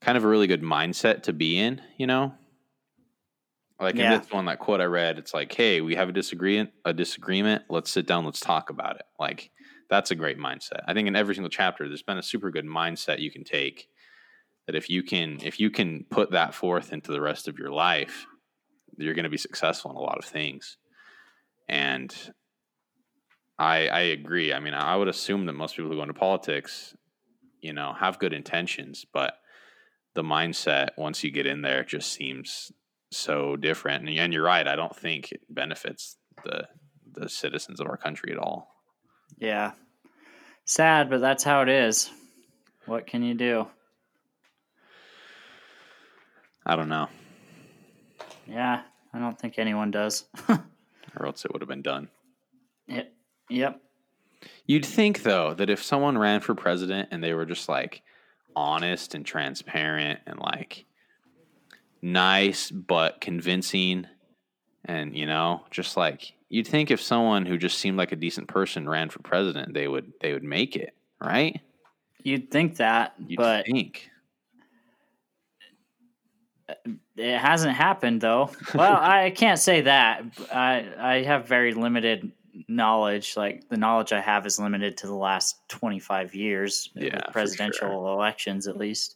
kind 0.02 0.18
of 0.18 0.24
a 0.24 0.28
really 0.28 0.48
good 0.48 0.62
mindset 0.62 1.24
to 1.24 1.34
be 1.34 1.58
in. 1.58 1.82
You 1.98 2.08
know, 2.08 2.36
like 3.80 3.96
Yeah. 3.96 4.14
in 4.14 4.20
this 4.22 4.30
one, 4.32 4.46
that 4.46 4.60
quote 4.60 4.80
I 4.80 4.86
read, 4.86 5.18
it's 5.18 5.34
like, 5.34 5.52
"Hey, 5.52 5.82
we 5.82 5.96
have 5.96 6.08
a 6.10 6.14
disagreement. 6.14 6.72
A 6.86 6.94
disagreement. 6.94 7.64
Let's 7.70 7.90
sit 7.92 8.06
down. 8.06 8.24
Let's 8.24 8.40
talk 8.40 8.70
about 8.70 8.96
it." 8.98 9.06
Like 9.20 9.50
that's 9.90 10.12
a 10.12 10.16
great 10.16 10.38
mindset. 10.38 10.82
I 10.88 10.94
think 10.94 11.08
in 11.08 11.16
every 11.16 11.34
single 11.36 11.50
chapter, 11.50 11.88
there's 11.88 12.04
been 12.04 12.18
a 12.20 12.24
super 12.24 12.52
good 12.52 12.66
mindset 12.66 13.20
you 13.20 13.32
can 13.32 13.44
take. 13.44 13.90
That 14.66 14.76
if 14.76 14.90
you 14.90 15.04
can, 15.04 15.40
if 15.44 15.60
you 15.60 15.70
can 15.70 16.06
put 16.10 16.32
that 16.32 16.54
forth 16.54 16.94
into 16.94 17.12
the 17.12 17.22
rest 17.22 17.48
of 17.48 17.60
your 17.60 17.72
life, 17.72 18.26
you're 18.98 19.14
going 19.14 19.24
to 19.24 19.30
be 19.30 19.38
successful 19.38 19.92
in 19.92 19.98
a 19.98 20.02
lot 20.02 20.18
of 20.18 20.26
things. 20.26 20.78
And 21.68 22.16
I 23.60 23.88
I 23.88 24.00
agree. 24.02 24.54
I 24.54 24.60
mean, 24.60 24.74
I 24.74 24.96
would 24.96 25.08
assume 25.08 25.46
that 25.46 25.54
most 25.54 25.76
people 25.76 25.92
who 25.92 25.98
go 25.98 26.04
into 26.04 26.14
politics, 26.14 26.96
you 27.60 27.74
know, 27.74 27.94
have 27.94 28.20
good 28.20 28.34
intentions, 28.34 29.06
but 29.14 29.34
the 30.14 30.24
mindset 30.24 30.90
once 30.98 31.24
you 31.24 31.32
get 31.32 31.46
in 31.48 31.62
there 31.62 31.84
just 31.84 32.14
seems 32.14 32.72
so 33.12 33.56
different. 33.56 34.08
And, 34.08 34.18
and 34.18 34.34
you're 34.34 34.44
right. 34.44 34.68
I 34.68 34.76
don't 34.76 34.96
think 34.96 35.32
it 35.32 35.42
benefits 35.50 36.18
the 36.46 36.68
the 37.12 37.30
citizens 37.30 37.80
of 37.80 37.88
our 37.88 37.98
country 37.98 38.32
at 38.32 38.38
all. 38.40 38.70
yeah. 39.38 39.74
Sad, 40.66 41.10
but 41.10 41.20
that's 41.20 41.44
how 41.44 41.62
it 41.62 41.70
is. 41.70 42.10
What 42.86 43.06
can 43.06 43.22
you 43.22 43.34
do? 43.34 43.68
I 46.66 46.76
don't 46.76 46.90
know, 46.90 47.10
Yeah, 48.48 48.82
I 49.14 49.20
don't 49.20 49.38
think 49.40 49.60
anyone 49.60 49.92
does. 49.92 50.26
or 50.50 51.26
else 51.26 51.44
it 51.46 51.52
would 51.52 51.62
have 51.62 51.70
been 51.70 51.82
done. 51.82 52.10
yep. 52.88 53.14
Yep. 53.50 53.82
You'd 54.66 54.86
think 54.86 55.24
though 55.24 55.54
that 55.54 55.70
if 55.70 55.84
someone 55.84 56.18
ran 56.18 56.40
for 56.42 56.56
president 56.56 57.10
and 57.12 57.24
they 57.24 57.34
were 57.34 57.46
just 57.46 57.68
like 57.70 58.02
honest 58.56 59.14
and 59.16 59.26
transparent 59.26 60.20
and 60.26 60.40
like 60.40 60.86
nice 62.02 62.70
but 62.70 63.22
convincing 63.22 64.06
and 64.86 65.16
you 65.18 65.26
know 65.26 65.64
just 65.72 65.96
like 65.96 66.34
you'd 66.50 66.68
think 66.68 66.92
if 66.92 67.02
someone 67.02 67.46
who 67.46 67.58
just 67.58 67.78
seemed 67.78 67.98
like 67.98 68.12
a 68.12 68.18
decent 68.18 68.48
person 68.48 68.88
ran 68.88 69.10
for 69.10 69.20
president 69.20 69.74
they 69.74 69.88
would 69.88 70.12
they 70.22 70.34
would 70.34 70.44
make 70.44 70.76
it 70.76 70.94
right 71.22 71.62
You'd 72.22 72.52
think 72.52 72.78
that, 72.78 73.14
you'd 73.28 73.38
but 73.38 73.66
think 73.66 74.10
it 77.18 77.38
hasn't 77.38 77.74
happened 77.76 78.22
though. 78.22 78.50
Well, 78.74 78.98
I 79.00 79.32
can't 79.32 79.60
say 79.60 79.82
that. 79.82 80.24
I 80.52 80.86
I 80.98 81.24
have 81.24 81.48
very 81.48 81.74
limited 81.74 82.32
knowledge. 82.68 83.36
Like 83.38 83.68
the 83.70 83.78
knowledge 83.78 84.14
I 84.14 84.22
have 84.22 84.46
is 84.46 84.60
limited 84.60 84.98
to 84.98 85.08
the 85.08 85.16
last 85.16 85.58
twenty 85.68 86.00
five 86.00 86.34
years 86.36 86.90
Yeah, 86.96 87.20
presidential 87.32 87.90
sure. 87.90 88.14
elections, 88.14 88.68
at 88.68 88.78
least. 88.78 89.16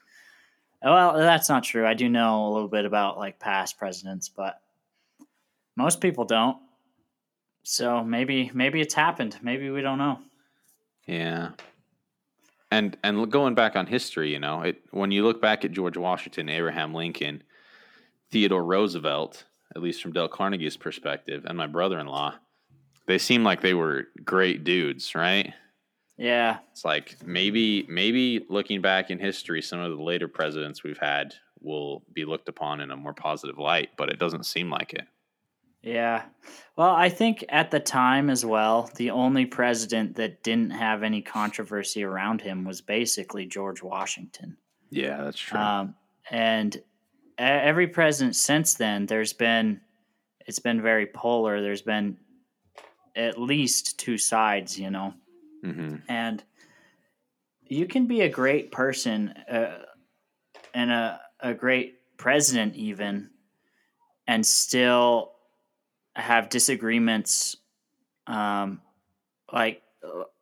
Well, 0.84 1.18
that's 1.18 1.50
not 1.50 1.64
true. 1.64 1.88
I 1.88 1.94
do 1.96 2.08
know 2.08 2.48
a 2.48 2.52
little 2.54 2.68
bit 2.68 2.86
about 2.86 3.18
like 3.18 3.40
past 3.40 3.80
presidents, 3.80 4.30
but 4.30 4.62
most 5.76 6.02
people 6.02 6.26
don't. 6.26 6.58
So 7.64 8.04
maybe 8.04 8.52
maybe 8.54 8.80
it's 8.82 8.94
happened. 8.94 9.38
Maybe 9.42 9.70
we 9.70 9.82
don't 9.82 9.98
know. 9.98 10.20
Yeah. 11.06 11.52
And 12.70 12.98
and 13.04 13.32
going 13.32 13.56
back 13.56 13.76
on 13.76 13.88
history, 13.88 14.34
you 14.34 14.40
know, 14.40 14.62
it 14.62 14.82
when 14.92 15.12
you 15.12 15.24
look 15.24 15.42
back 15.42 15.64
at 15.64 15.72
George 15.72 15.98
Washington, 15.98 16.50
Abraham 16.50 16.94
Lincoln, 16.94 17.44
Theodore 18.32 18.64
Roosevelt, 18.64 19.46
at 19.76 19.82
least 19.82 20.02
from 20.02 20.12
Dale 20.12 20.28
Carnegie's 20.28 20.78
perspective, 20.78 21.46
and 21.46 21.58
my 21.58 21.68
brother-in-law, 21.68 22.36
they 23.06 23.18
seem 23.18 23.44
like 23.44 23.62
they 23.62 23.74
were 23.74 24.08
great 24.26 24.64
dudes, 24.64 25.16
right? 25.16 25.54
Yeah, 26.18 26.58
It's 26.72 26.84
like 26.84 27.16
maybe 27.26 27.86
maybe 27.88 28.44
looking 28.50 28.82
back 28.82 29.12
in 29.12 29.20
history, 29.20 29.62
some 29.62 29.80
of 29.80 29.96
the 29.96 30.04
later 30.04 30.28
presidents 30.28 30.84
we've 30.84 30.98
had 30.98 31.36
will 31.62 32.04
be 32.14 32.26
looked 32.26 32.50
upon 32.50 32.82
in 32.82 32.92
a 32.92 32.98
more 32.98 33.14
positive 33.14 33.58
light, 33.58 33.90
but 33.98 34.10
it 34.10 34.20
doesn't 34.20 34.46
seem 34.46 34.70
like 34.70 34.94
it. 34.94 35.08
Yeah. 35.88 36.24
Well, 36.76 36.90
I 36.90 37.08
think 37.08 37.46
at 37.48 37.72
the 37.72 37.80
time 37.80 38.30
as 38.30 38.46
well, 38.46 38.92
the 38.96 39.12
only 39.12 39.46
president 39.46 40.18
that 40.18 40.44
didn't 40.44 40.72
have 40.72 41.02
any 41.02 41.22
controversy 41.22 42.04
around 42.04 42.42
him 42.42 42.66
was 42.66 42.82
basically 42.82 43.46
George 43.46 43.82
Washington. 43.82 44.58
Yeah, 44.90 45.24
that's 45.24 45.40
true. 45.40 45.60
Um, 45.60 45.96
and 46.30 46.78
every 47.38 47.88
president 47.88 48.36
since 48.36 48.74
then, 48.74 49.06
there's 49.06 49.32
been, 49.32 49.80
it's 50.46 50.60
been 50.60 50.82
very 50.82 51.08
polar. 51.08 51.62
There's 51.62 51.82
been 51.82 52.18
at 53.16 53.40
least 53.40 53.98
two 53.98 54.18
sides, 54.18 54.78
you 54.78 54.92
know, 54.92 55.14
hmm 55.64 55.96
and 56.08 56.44
you 57.70 57.86
can 57.88 58.06
be 58.06 58.22
a 58.22 58.30
great 58.30 58.72
person 58.72 59.34
uh, 59.50 59.80
and 60.74 60.92
a, 60.92 61.20
a 61.40 61.54
great 61.54 61.96
president 62.18 62.76
even 62.76 63.30
and 64.28 64.46
still 64.46 65.37
have 66.22 66.50
disagreements 66.50 67.58
um, 68.28 68.82
like 69.52 69.82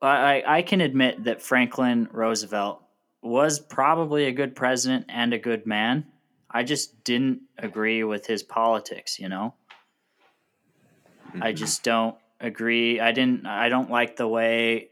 I, 0.01 0.43
I 0.45 0.61
can 0.61 0.81
admit 0.81 1.23
that 1.25 1.41
franklin 1.41 2.07
roosevelt 2.11 2.81
was 3.21 3.59
probably 3.59 4.25
a 4.25 4.31
good 4.31 4.55
president 4.55 5.05
and 5.09 5.33
a 5.33 5.39
good 5.39 5.65
man. 5.65 6.05
I 6.49 6.63
just 6.63 7.03
didn't 7.03 7.41
agree 7.57 8.03
with 8.03 8.27
his 8.27 8.43
politics 8.43 9.19
you 9.19 9.29
know? 9.29 9.53
I 11.41 11.51
Mhm. 11.51 11.57
just 11.57 11.83
don't 11.83 12.15
agree. 12.39 12.99
I 12.99 13.11
didn't 13.11 13.45
i 13.45 13.69
don't 13.69 13.89
like 13.89 14.15
the 14.15 14.27
way 14.27 14.89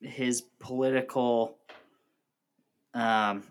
his 0.00 0.42
political 0.60 1.58
um, 2.94 3.42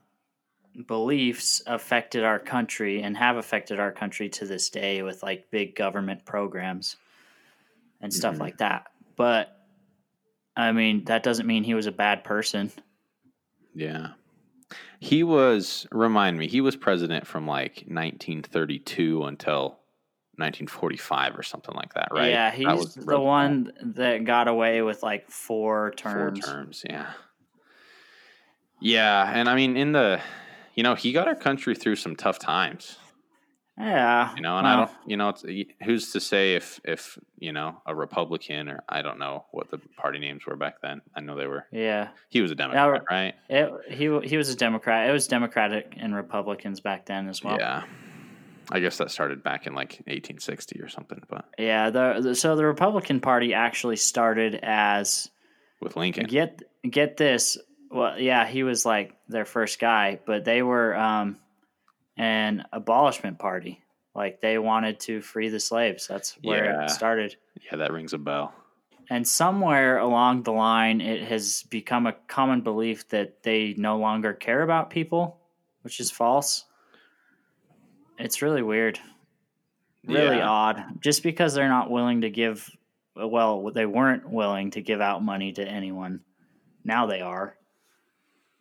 beliefs 0.86 1.62
affected 1.66 2.24
our 2.24 2.38
country 2.40 3.02
and 3.02 3.18
have 3.18 3.38
affected 3.38 3.80
our 3.80 3.92
country 3.92 4.30
to 4.30 4.46
this 4.46 4.70
day 4.70 5.02
with 5.02 5.24
like 5.24 5.50
big 5.50 5.76
government 5.76 6.24
programs 6.26 6.98
and 8.02 8.14
stuff 8.14 8.36
Mhm. 8.36 8.40
like 8.42 8.58
that. 8.60 8.88
But 9.16 9.54
I 10.56 10.72
mean, 10.72 11.06
that 11.06 11.24
doesn't 11.24 11.46
mean 11.48 11.64
he 11.64 11.74
was 11.76 11.86
a 11.88 11.92
bad 11.92 12.24
person. 12.24 12.72
Yeah. 13.76 14.10
He 15.00 15.24
was, 15.24 15.86
remind 15.92 16.38
me, 16.38 16.48
he 16.48 16.62
was 16.62 16.76
president 16.76 17.26
from 17.28 17.46
like 17.48 17.84
1932 17.88 19.24
until 19.24 19.80
1945 20.38 21.38
or 21.38 21.44
something 21.44 21.76
like 21.76 21.94
that, 21.94 22.10
right? 22.12 22.30
Yeah, 22.32 22.52
he's 22.52 22.66
was 22.68 22.96
the 22.96 23.20
one 23.20 23.72
that 23.82 24.26
got 24.26 24.48
away 24.48 24.82
with 24.82 25.04
like 25.04 25.30
four 25.30 25.94
Four 26.02 26.12
terms. 26.32 26.46
terms, 26.46 26.84
yeah. 26.90 27.12
Yeah, 28.80 29.32
and 29.34 29.50
I 29.50 29.56
mean, 29.56 29.78
in 29.78 29.92
the, 29.92 30.20
you 30.78 30.84
know, 30.84 30.96
he 30.96 31.12
got 31.12 31.28
our 31.28 31.36
country 31.36 31.76
through 31.76 31.98
some 31.98 32.16
tough 32.16 32.40
times. 32.40 32.96
Yeah. 33.78 34.34
You 34.36 34.42
know, 34.42 34.58
and 34.58 34.66
I 34.66 34.76
don't, 34.76 34.92
you 35.06 35.18
know, 35.18 35.30
it's, 35.30 35.44
who's 35.84 36.12
to 36.14 36.20
say 36.20 36.56
if 36.56 36.80
if 36.84 37.20
you 37.38 37.52
know 37.52 37.80
a 37.86 37.94
Republican 37.94 38.70
or 38.70 38.84
I 38.90 39.02
don't 39.04 39.20
know 39.20 39.46
what 39.52 39.70
the 39.70 39.78
party 39.98 40.18
names 40.18 40.46
were 40.48 40.56
back 40.56 40.82
then. 40.82 41.02
I 41.16 41.20
know 41.22 41.36
they 41.36 41.46
were. 41.46 41.66
Yeah. 41.72 42.10
He 42.30 42.42
was 42.42 42.50
a 42.50 42.56
Democrat, 42.56 43.04
Yeah, 43.10 43.16
right? 43.16 43.36
It, 43.50 43.72
he 43.90 44.28
he 44.28 44.38
was 44.38 44.50
a 44.50 44.56
Democrat. 44.56 45.08
It 45.10 45.12
was 45.12 45.28
Democratic 45.28 45.94
and 45.98 46.16
Republicans 46.16 46.80
back 46.80 47.06
then 47.06 47.28
as 47.28 47.44
well. 47.44 47.58
yeah. 47.60 47.84
I 48.72 48.80
guess 48.80 48.98
that 48.98 49.12
started 49.12 49.44
back 49.44 49.66
in 49.68 49.74
like 49.74 49.92
1860 50.08 50.82
or 50.82 50.90
something, 50.90 51.22
but 51.30 51.46
Yeah. 51.60 51.90
The, 51.92 52.20
the 52.22 52.36
so 52.36 52.56
the 52.56 52.66
Republican 52.66 53.20
Party 53.20 53.54
actually 53.54 53.98
started 53.98 54.60
as 54.64 55.30
with 55.82 55.96
Lincoln. 55.96 56.26
get 56.26 56.64
get 56.90 57.18
this. 57.18 57.58
Well, 57.90 58.20
yeah, 58.20 58.46
he 58.48 58.64
was 58.64 58.86
like 58.86 59.16
their 59.28 59.46
first 59.46 59.80
guy, 59.80 60.20
but 60.26 60.44
they 60.46 60.62
were 60.62 60.96
um, 60.96 61.38
an 62.18 62.66
abolishment 62.74 63.40
party. 63.40 63.82
Like 64.14 64.42
they 64.42 64.58
wanted 64.58 65.00
to 65.02 65.22
free 65.22 65.50
the 65.50 65.60
slaves. 65.60 66.08
That's 66.08 66.38
where 66.42 66.66
Yeah. 66.66 66.84
it 66.86 66.90
started. 66.90 67.36
Yeah, 67.72 67.78
that 67.78 67.92
rings 67.94 68.14
a 68.14 68.18
bell. 68.18 68.54
And 69.10 69.26
somewhere 69.26 70.00
along 70.00 70.44
the 70.44 70.52
line, 70.52 71.00
it 71.00 71.22
has 71.30 71.64
become 71.70 72.08
a 72.08 72.14
common 72.28 72.62
belief 72.62 73.08
that 73.10 73.42
they 73.44 73.74
no 73.78 73.98
longer 74.00 74.34
care 74.34 74.64
about 74.64 74.90
people, 74.90 75.40
which 75.84 76.00
is 76.02 76.12
false. 76.12 76.66
It's 78.18 78.42
really 78.42 78.64
weird, 78.64 79.00
really 80.06 80.38
Yeah. 80.38 80.50
odd. 80.50 80.84
Just 81.02 81.24
because 81.24 81.54
they're 81.54 81.70
not 81.70 81.90
willing 81.92 82.22
to 82.22 82.30
give, 82.30 82.70
well, 83.16 83.72
they 83.72 83.86
weren't 83.86 84.28
willing 84.30 84.72
to 84.72 84.82
give 84.82 85.00
out 85.00 85.24
money 85.24 85.54
to 85.54 85.66
anyone. 85.66 86.22
Now 86.84 87.06
they 87.06 87.22
are. 87.22 87.57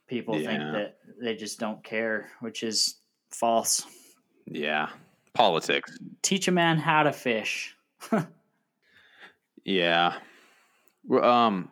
People 0.08 0.34
think 0.34 0.46
that 0.60 0.96
they 1.20 1.34
just 1.34 1.58
don't 1.58 1.82
care, 1.82 2.30
which 2.40 2.62
is 2.62 2.96
false. 3.30 3.84
Yeah. 4.46 4.88
Politics. 5.34 5.98
Teach 6.22 6.46
a 6.48 6.52
man 6.52 6.78
how 6.78 7.02
to 7.02 7.12
fish. 7.12 7.74
Yeah. 9.64 10.14
Um, 11.10 11.70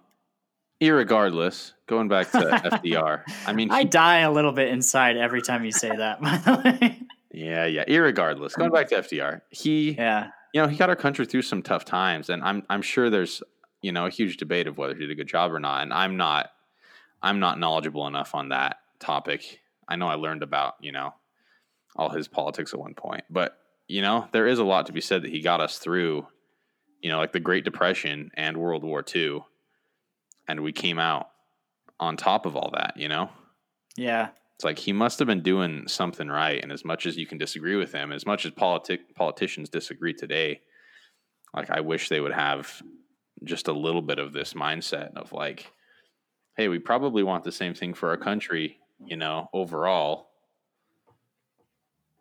irregardless, 0.80 1.72
going 1.86 2.08
back 2.08 2.30
to 2.32 2.38
FDR. 2.82 3.22
I 3.46 3.52
mean, 3.52 3.70
I 3.70 3.80
he- 3.80 3.84
die 3.84 4.18
a 4.20 4.32
little 4.32 4.52
bit 4.52 4.68
inside 4.68 5.16
every 5.16 5.42
time 5.42 5.64
you 5.64 5.72
say 5.72 5.94
that, 5.94 6.20
by 6.20 6.36
the 6.38 6.60
way. 6.80 6.98
yeah, 7.32 7.66
yeah. 7.66 7.84
Irregardless, 7.84 8.54
going 8.56 8.72
back 8.72 8.88
to 8.88 8.96
FDR, 8.96 9.42
he, 9.50 9.92
Yeah. 9.92 10.28
you 10.52 10.60
know, 10.62 10.66
he 10.68 10.76
got 10.76 10.88
our 10.88 10.96
country 10.96 11.24
through 11.26 11.42
some 11.42 11.62
tough 11.62 11.84
times, 11.84 12.30
and 12.30 12.42
I'm, 12.42 12.64
I'm 12.68 12.82
sure 12.82 13.10
there's, 13.10 13.42
you 13.80 13.92
know, 13.92 14.06
a 14.06 14.10
huge 14.10 14.36
debate 14.38 14.66
of 14.66 14.76
whether 14.78 14.94
he 14.94 15.00
did 15.00 15.10
a 15.10 15.14
good 15.14 15.28
job 15.28 15.52
or 15.52 15.60
not, 15.60 15.82
and 15.82 15.92
I'm 15.92 16.16
not, 16.16 16.50
I'm 17.24 17.40
not 17.40 17.58
knowledgeable 17.58 18.06
enough 18.06 18.34
on 18.34 18.50
that 18.50 18.76
topic. 19.00 19.60
I 19.88 19.96
know 19.96 20.08
I 20.08 20.14
learned 20.14 20.42
about, 20.42 20.74
you 20.80 20.92
know, 20.92 21.14
all 21.96 22.10
his 22.10 22.28
politics 22.28 22.74
at 22.74 22.80
one 22.80 22.94
point, 22.94 23.24
but 23.30 23.58
you 23.88 24.02
know, 24.02 24.28
there 24.32 24.46
is 24.46 24.58
a 24.58 24.64
lot 24.64 24.86
to 24.86 24.92
be 24.92 25.00
said 25.00 25.22
that 25.22 25.30
he 25.30 25.40
got 25.40 25.60
us 25.60 25.78
through, 25.78 26.26
you 27.00 27.10
know, 27.10 27.18
like 27.18 27.32
the 27.32 27.40
Great 27.40 27.64
Depression 27.64 28.30
and 28.34 28.56
World 28.56 28.84
War 28.84 29.02
II, 29.14 29.42
and 30.48 30.60
we 30.60 30.72
came 30.72 30.98
out 30.98 31.28
on 31.98 32.16
top 32.16 32.44
of 32.44 32.56
all 32.56 32.70
that, 32.74 32.94
you 32.96 33.08
know. 33.08 33.30
Yeah. 33.96 34.28
It's 34.56 34.64
like 34.64 34.78
he 34.78 34.92
must 34.92 35.18
have 35.18 35.28
been 35.28 35.42
doing 35.42 35.88
something 35.88 36.28
right. 36.28 36.62
And 36.62 36.72
as 36.72 36.84
much 36.84 37.06
as 37.06 37.16
you 37.16 37.26
can 37.26 37.38
disagree 37.38 37.76
with 37.76 37.92
him, 37.92 38.12
as 38.12 38.26
much 38.26 38.44
as 38.44 38.52
politic 38.52 39.14
politicians 39.14 39.68
disagree 39.68 40.14
today, 40.14 40.60
like 41.54 41.70
I 41.70 41.80
wish 41.80 42.08
they 42.08 42.20
would 42.20 42.32
have 42.32 42.82
just 43.44 43.68
a 43.68 43.72
little 43.72 44.02
bit 44.02 44.18
of 44.18 44.32
this 44.32 44.54
mindset 44.54 45.14
of 45.16 45.32
like, 45.32 45.72
hey, 46.56 46.68
we 46.68 46.78
probably 46.78 47.22
want 47.22 47.44
the 47.44 47.52
same 47.52 47.74
thing 47.74 47.94
for 47.94 48.08
our 48.10 48.16
country, 48.16 48.78
you 49.04 49.16
know, 49.16 49.48
overall. 49.52 50.28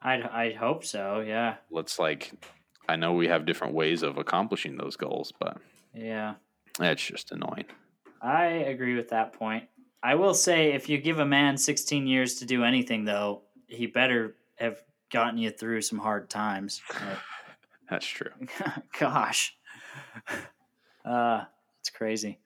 I'd, 0.02 0.24
I'd 0.24 0.56
hope 0.56 0.84
so. 0.84 1.20
Yeah. 1.26 1.56
Let's 1.72 1.98
like, 2.00 2.32
I 2.90 2.96
know 2.96 3.14
we 3.14 3.28
have 3.28 3.46
different 3.46 3.74
ways 3.74 4.04
of 4.04 4.18
accomplishing 4.18 4.76
those 4.78 4.96
goals, 4.98 5.32
but 5.40 5.58
Yeah. 5.94 6.36
that's 6.78 7.02
just 7.04 7.32
annoying. 7.32 7.66
I 8.22 8.46
agree 8.46 8.96
with 8.96 9.10
that 9.10 9.34
point. 9.34 9.66
I 10.02 10.16
will 10.16 10.34
say 10.34 10.74
if 10.74 10.90
you 10.90 10.98
give 10.98 11.20
a 11.20 11.26
man 11.26 11.58
16 11.58 12.08
years 12.08 12.36
to 12.36 12.46
do 12.46 12.64
anything, 12.64 13.06
though, 13.06 13.44
he 13.68 13.86
better 13.88 14.36
have 14.58 14.80
gotten 15.12 15.38
you 15.38 15.50
through 15.50 15.82
some 15.82 16.00
hard 16.00 16.30
times. 16.30 16.82
That's 17.90 18.06
true. 18.06 18.32
Gosh. 19.00 19.56
Uh, 21.06 21.44
it's 21.82 21.90
crazy. 21.90 22.40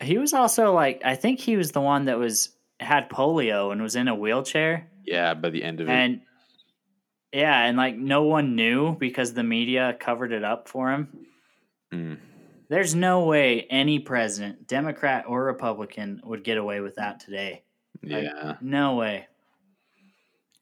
He 0.00 0.18
was 0.18 0.32
also 0.32 0.72
like, 0.72 1.02
I 1.04 1.14
think 1.14 1.40
he 1.40 1.56
was 1.56 1.72
the 1.72 1.80
one 1.80 2.06
that 2.06 2.18
was 2.18 2.50
had 2.78 3.10
polio 3.10 3.70
and 3.72 3.82
was 3.82 3.96
in 3.96 4.08
a 4.08 4.14
wheelchair. 4.14 4.88
Yeah, 5.04 5.34
by 5.34 5.50
the 5.50 5.62
end 5.62 5.80
of 5.80 5.88
it, 5.88 5.92
And 5.92 6.20
yeah, 7.32 7.64
and 7.64 7.76
like 7.76 7.96
no 7.96 8.22
one 8.24 8.56
knew 8.56 8.96
because 8.96 9.34
the 9.34 9.42
media 9.42 9.96
covered 10.00 10.32
it 10.32 10.42
up 10.44 10.68
for 10.68 10.90
him. 10.90 11.26
mm, 11.92 12.18
There's 12.68 12.94
no 12.94 13.24
way 13.26 13.66
any 13.70 13.98
president, 13.98 14.66
Democrat 14.66 15.24
or 15.28 15.44
Republican, 15.44 16.20
would 16.24 16.44
get 16.44 16.56
away 16.58 16.80
with 16.80 16.94
that 16.96 17.20
today. 17.20 17.62
Like, 18.02 18.24
yeah, 18.24 18.56
No 18.62 18.94
way. 18.96 19.26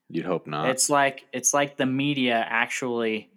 you'd 0.09 0.25
hope 0.25 0.45
not. 0.47 0.69
It's 0.69 0.89
like 0.89 1.25
it's 1.31 1.53
like 1.53 1.77
the 1.77 1.85
media 1.85 2.43
actually 2.47 3.29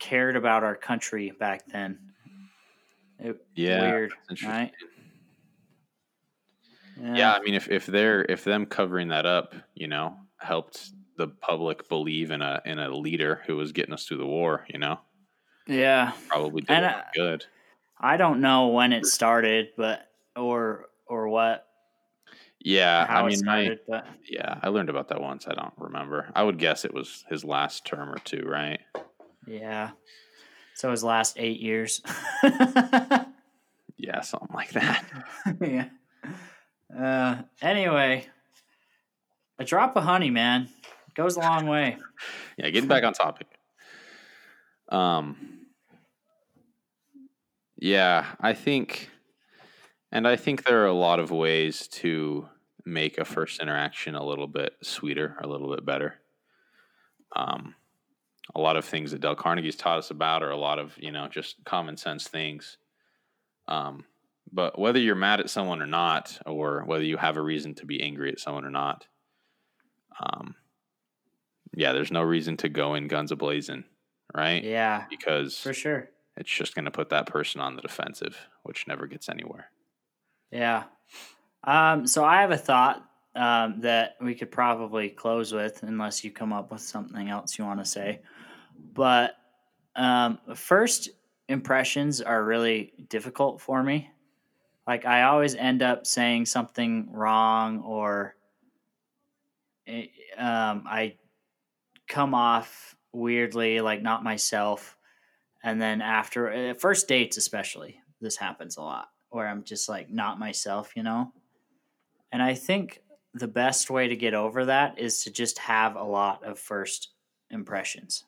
cared 0.00 0.34
about 0.36 0.64
our 0.64 0.74
country 0.74 1.30
back 1.38 1.66
then. 1.66 2.09
It, 3.22 3.44
yeah, 3.54 3.80
weird, 3.80 4.12
right? 4.44 4.72
yeah. 6.98 7.34
I 7.34 7.40
mean 7.40 7.54
if, 7.54 7.68
if 7.68 7.86
they're 7.86 8.24
if 8.24 8.44
them 8.44 8.66
covering 8.66 9.08
that 9.08 9.26
up 9.26 9.54
you 9.74 9.88
know 9.88 10.16
helped 10.38 10.90
the 11.16 11.28
public 11.28 11.88
believe 11.88 12.30
in 12.30 12.40
a 12.40 12.62
in 12.64 12.78
a 12.78 12.88
leader 12.88 13.42
who 13.46 13.56
was 13.56 13.72
getting 13.72 13.92
us 13.92 14.06
through 14.06 14.18
the 14.18 14.26
war 14.26 14.64
you 14.68 14.78
know? 14.78 14.98
Yeah. 15.66 16.12
probably 16.28 16.62
did 16.62 16.82
uh, 16.82 17.02
good. 17.14 17.44
I 17.98 18.16
don't 18.16 18.40
know 18.40 18.68
when 18.68 18.92
it 18.94 19.04
started, 19.04 19.68
but 19.76 20.08
or 20.34 20.86
or 21.06 21.28
what. 21.28 21.66
Yeah 22.62 23.06
i 23.08 23.26
mean 23.26 23.40
my 23.44 23.78
but 23.88 24.06
yeah 24.28 24.58
i 24.62 24.68
learned 24.68 24.90
about 24.90 25.08
that 25.08 25.20
once 25.20 25.46
i 25.48 25.54
don't 25.54 25.72
remember. 25.78 26.30
I 26.34 26.42
would 26.42 26.58
guess 26.58 26.84
it 26.84 26.92
was 26.92 27.24
his 27.28 27.44
last 27.44 27.86
term 27.86 28.10
or 28.10 28.18
two 28.18 28.44
right? 28.46 28.80
Yeah. 29.46 29.90
So 30.80 30.90
his 30.90 31.04
last 31.04 31.36
eight 31.38 31.60
years. 31.60 32.00
yeah 33.98 34.22
something 34.22 34.48
like 34.54 34.70
that 34.70 35.04
yeah. 35.60 35.88
Uh, 36.98 37.42
anyway, 37.60 38.26
a 39.58 39.64
drop 39.64 39.94
of 39.94 40.04
honey, 40.04 40.30
man, 40.30 40.70
goes 41.14 41.36
a 41.36 41.40
long 41.40 41.66
way. 41.66 41.98
yeah 42.56 42.70
getting 42.70 42.88
back 42.88 43.04
on 43.04 43.12
topic 43.12 43.46
um 44.88 45.36
yeah 47.76 48.26
i 48.40 48.52
think 48.54 49.10
and 50.10 50.26
i 50.26 50.34
think 50.34 50.64
there 50.64 50.82
are 50.82 50.86
a 50.86 50.92
lot 50.92 51.20
of 51.20 51.30
ways 51.30 51.86
to 51.88 52.48
make 52.84 53.18
a 53.18 53.24
first 53.24 53.60
interaction 53.60 54.14
a 54.14 54.24
little 54.24 54.48
bit 54.48 54.72
sweeter 54.82 55.36
a 55.42 55.46
little 55.46 55.70
bit 55.72 55.84
better 55.84 56.16
um 57.36 57.74
a 58.54 58.60
lot 58.60 58.76
of 58.76 58.84
things 58.84 59.10
that 59.10 59.20
dale 59.20 59.34
carnegie's 59.34 59.76
taught 59.76 59.98
us 59.98 60.10
about 60.10 60.42
are 60.42 60.50
a 60.50 60.56
lot 60.56 60.78
of 60.78 60.96
you 60.98 61.10
know 61.12 61.28
just 61.28 61.56
common 61.64 61.96
sense 61.96 62.26
things 62.28 62.78
um 63.68 64.04
but 64.52 64.78
whether 64.78 64.98
you're 64.98 65.14
mad 65.14 65.40
at 65.40 65.48
someone 65.50 65.80
or 65.80 65.86
not 65.86 66.38
or 66.46 66.82
whether 66.84 67.04
you 67.04 67.16
have 67.16 67.36
a 67.36 67.42
reason 67.42 67.74
to 67.74 67.86
be 67.86 68.02
angry 68.02 68.30
at 68.30 68.40
someone 68.40 68.64
or 68.64 68.70
not 68.70 69.06
um 70.20 70.54
yeah, 71.76 71.92
there's 71.92 72.10
no 72.10 72.22
reason 72.22 72.56
to 72.58 72.68
go 72.68 72.94
in 72.94 73.08
guns 73.08 73.32
a 73.32 73.36
blazing, 73.36 73.84
right? 74.34 74.62
Yeah, 74.62 75.04
Because 75.08 75.58
for 75.58 75.72
sure. 75.72 76.10
it's 76.36 76.50
just 76.50 76.74
going 76.74 76.84
to 76.86 76.90
put 76.90 77.10
that 77.10 77.26
person 77.26 77.60
on 77.60 77.76
the 77.76 77.82
defensive, 77.82 78.36
which 78.64 78.86
never 78.88 79.06
gets 79.06 79.28
anywhere. 79.28 79.70
Yeah. 80.50 80.84
Um, 81.64 82.06
so 82.06 82.24
I 82.24 82.40
have 82.40 82.50
a 82.50 82.56
thought 82.56 83.08
um, 83.36 83.80
that 83.82 84.16
we 84.20 84.34
could 84.34 84.50
probably 84.50 85.10
close 85.10 85.52
with, 85.52 85.82
unless 85.82 86.24
you 86.24 86.30
come 86.30 86.52
up 86.52 86.72
with 86.72 86.80
something 86.80 87.28
else 87.28 87.58
you 87.58 87.64
want 87.64 87.80
to 87.80 87.86
say. 87.86 88.20
But 88.92 89.36
um, 89.96 90.38
first 90.54 91.10
impressions 91.48 92.20
are 92.20 92.44
really 92.44 92.92
difficult 93.08 93.60
for 93.60 93.82
me. 93.82 94.10
Like 94.86 95.04
I 95.06 95.22
always 95.22 95.54
end 95.54 95.82
up 95.82 96.06
saying 96.06 96.46
something 96.46 97.08
wrong, 97.12 97.80
or 97.82 98.34
eh, 99.86 100.06
um, 100.36 100.84
I 100.86 101.16
come 102.08 102.34
off 102.34 102.96
weirdly, 103.12 103.80
like 103.80 104.02
not 104.02 104.24
myself. 104.24 104.96
And 105.62 105.80
then 105.80 106.00
after 106.00 106.50
uh, 106.50 106.74
first 106.74 107.06
dates, 107.06 107.36
especially, 107.36 108.00
this 108.20 108.36
happens 108.36 108.76
a 108.76 108.82
lot 108.82 109.08
where 109.30 109.46
I'm 109.46 109.62
just 109.62 109.88
like 109.88 110.10
not 110.10 110.38
myself, 110.38 110.92
you 110.96 111.02
know? 111.02 111.32
And 112.32 112.42
I 112.42 112.54
think 112.54 113.00
the 113.34 113.48
best 113.48 113.90
way 113.90 114.08
to 114.08 114.16
get 114.16 114.34
over 114.34 114.64
that 114.66 114.98
is 114.98 115.22
to 115.24 115.30
just 115.30 115.58
have 115.58 115.96
a 115.96 116.02
lot 116.02 116.44
of 116.44 116.58
first 116.58 117.10
impressions. 117.50 118.24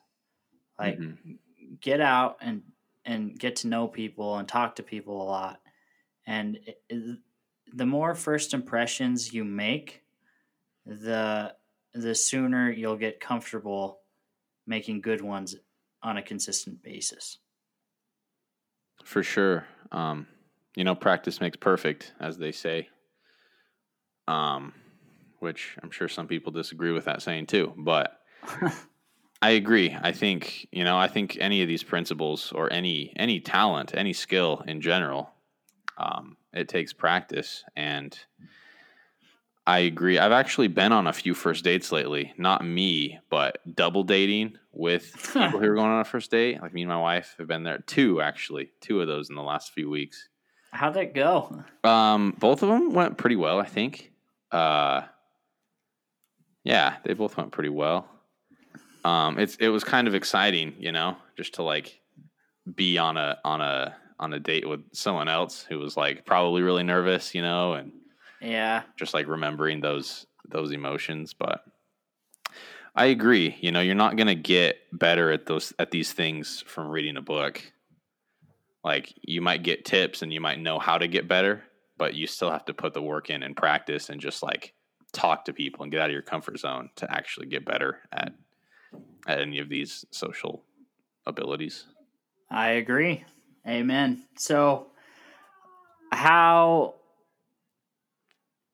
Like 0.79 0.97
Mhm. 0.97 1.39
get 1.79 2.01
out 2.01 2.37
and 2.41 2.63
and 3.05 3.37
get 3.37 3.57
to 3.57 3.67
know 3.67 3.87
people 3.87 4.37
and 4.37 4.47
talk 4.47 4.75
to 4.77 4.83
people 4.83 5.21
a 5.21 5.25
lot. 5.25 5.61
And 6.25 6.57
it, 6.57 6.81
it- 6.89 7.19
the 7.75 7.85
more 7.87 8.13
first 8.13 8.53
impressions 8.53 9.33
you 9.33 9.43
make, 9.43 10.03
the 10.85 11.55
the 11.93 12.13
sooner 12.15 12.71
you'll 12.71 12.97
get 12.97 13.19
comfortable 13.19 14.01
making 14.67 15.01
good 15.01 15.21
ones 15.21 15.55
on 16.03 16.17
a 16.17 16.21
consistent 16.21 16.81
basis. 16.83 17.39
For 19.03 19.23
sure. 19.23 19.67
Um, 19.91 20.27
you 20.75 20.83
know, 20.83 20.95
practice 20.95 21.41
makes 21.41 21.57
perfect, 21.57 22.13
as 22.19 22.37
they 22.37 22.51
say. 22.51 22.89
Um, 24.27 24.73
which 25.39 25.75
I'm 25.83 25.91
sure 25.91 26.07
some 26.07 26.27
people 26.27 26.51
disagree 26.51 26.91
with 26.91 27.05
that 27.05 27.21
saying 27.21 27.47
too, 27.47 27.73
but 27.77 28.21
I 29.43 29.49
agree. 29.49 29.93
I 30.01 30.13
think, 30.13 30.69
you 30.71 30.85
know, 30.85 30.97
I 30.97 31.09
think 31.09 31.37
any 31.37 31.61
of 31.61 31.67
these 31.67 31.83
principles 31.83 32.53
or 32.53 32.71
any 32.71 33.11
any 33.17 33.41
talent, 33.41 33.93
any 33.93 34.13
skill 34.13 34.63
in 34.65 34.79
general, 34.79 35.31
um, 35.97 36.37
it 36.53 36.69
takes 36.69 36.93
practice 36.93 37.65
and 37.75 38.17
I 39.67 39.79
agree. 39.79 40.17
I've 40.17 40.31
actually 40.31 40.69
been 40.69 40.93
on 40.93 41.07
a 41.07 41.13
few 41.13 41.33
first 41.33 41.65
dates 41.65 41.91
lately. 41.91 42.31
Not 42.37 42.63
me, 42.63 43.19
but 43.29 43.57
double 43.75 44.03
dating 44.03 44.59
with 44.71 45.11
people 45.33 45.59
who 45.59 45.69
are 45.69 45.75
going 45.75 45.91
on 45.91 45.99
a 45.99 46.05
first 46.05 46.31
date. 46.31 46.61
Like 46.61 46.73
me 46.73 46.83
and 46.83 46.89
my 46.89 47.01
wife 47.01 47.35
have 47.37 47.49
been 47.49 47.63
there. 47.63 47.79
Two 47.79 48.21
actually, 48.21 48.71
two 48.79 49.01
of 49.01 49.07
those 49.07 49.29
in 49.29 49.35
the 49.35 49.43
last 49.43 49.73
few 49.73 49.89
weeks. 49.89 50.29
How'd 50.71 50.95
it 50.95 51.13
go? 51.13 51.65
Um, 51.83 52.33
both 52.39 52.63
of 52.63 52.69
them 52.69 52.93
went 52.93 53.17
pretty 53.17 53.35
well, 53.35 53.59
I 53.59 53.65
think. 53.65 54.13
Uh, 54.53 55.01
yeah, 56.63 56.95
they 57.03 57.13
both 57.13 57.35
went 57.35 57.51
pretty 57.51 57.67
well. 57.67 58.07
Um, 59.03 59.37
it's 59.39 59.55
it 59.57 59.69
was 59.69 59.83
kind 59.83 60.07
of 60.07 60.15
exciting, 60.15 60.75
you 60.79 60.91
know, 60.91 61.17
just 61.37 61.55
to 61.55 61.63
like 61.63 61.99
be 62.75 62.97
on 62.97 63.17
a 63.17 63.39
on 63.43 63.61
a 63.61 63.95
on 64.19 64.33
a 64.33 64.39
date 64.39 64.67
with 64.67 64.81
someone 64.93 65.27
else 65.27 65.63
who 65.63 65.79
was 65.79 65.97
like 65.97 66.25
probably 66.25 66.61
really 66.61 66.83
nervous, 66.83 67.35
you 67.35 67.41
know, 67.41 67.73
and 67.73 67.91
Yeah. 68.41 68.83
just 68.97 69.13
like 69.13 69.27
remembering 69.27 69.81
those 69.81 70.25
those 70.49 70.71
emotions 70.71 71.33
but 71.33 71.63
i 72.95 73.05
agree 73.05 73.55
you 73.61 73.71
know 73.71 73.79
you're 73.79 73.95
not 73.95 74.17
going 74.17 74.27
to 74.27 74.35
get 74.35 74.77
better 74.91 75.31
at 75.31 75.45
those 75.45 75.73
at 75.79 75.91
these 75.91 76.11
things 76.13 76.61
from 76.67 76.89
reading 76.89 77.17
a 77.17 77.21
book 77.21 77.61
like 78.83 79.13
you 79.21 79.41
might 79.41 79.63
get 79.63 79.85
tips 79.85 80.21
and 80.21 80.33
you 80.33 80.41
might 80.41 80.59
know 80.59 80.79
how 80.79 80.97
to 80.97 81.07
get 81.07 81.27
better 81.27 81.63
but 81.97 82.15
you 82.15 82.27
still 82.27 82.51
have 82.51 82.65
to 82.65 82.73
put 82.73 82.93
the 82.93 83.01
work 83.01 83.29
in 83.29 83.43
and 83.43 83.55
practice 83.55 84.09
and 84.09 84.19
just 84.19 84.43
like 84.43 84.73
talk 85.13 85.45
to 85.45 85.53
people 85.53 85.83
and 85.83 85.91
get 85.91 86.01
out 86.01 86.09
of 86.09 86.13
your 86.13 86.21
comfort 86.21 86.59
zone 86.59 86.89
to 86.95 87.09
actually 87.11 87.45
get 87.45 87.65
better 87.65 87.99
at 88.11 88.33
at 89.27 89.39
any 89.39 89.59
of 89.59 89.69
these 89.69 90.05
social 90.11 90.63
abilities 91.25 91.85
I 92.51 92.71
agree. 92.71 93.23
Amen. 93.67 94.23
So, 94.37 94.87
how? 96.11 96.95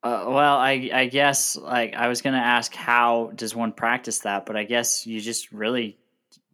Uh, 0.04 0.26
well, 0.28 0.58
I 0.58 0.90
I 0.94 1.06
guess 1.08 1.56
like 1.56 1.94
I 1.94 2.08
was 2.10 2.22
gonna 2.22 2.38
ask 2.38 2.74
how 2.74 3.32
does 3.36 3.56
one 3.56 3.72
practice 3.72 4.20
that, 4.20 4.46
but 4.46 4.58
I 4.58 4.64
guess 4.66 5.06
you 5.08 5.22
just 5.22 5.52
really 5.52 5.98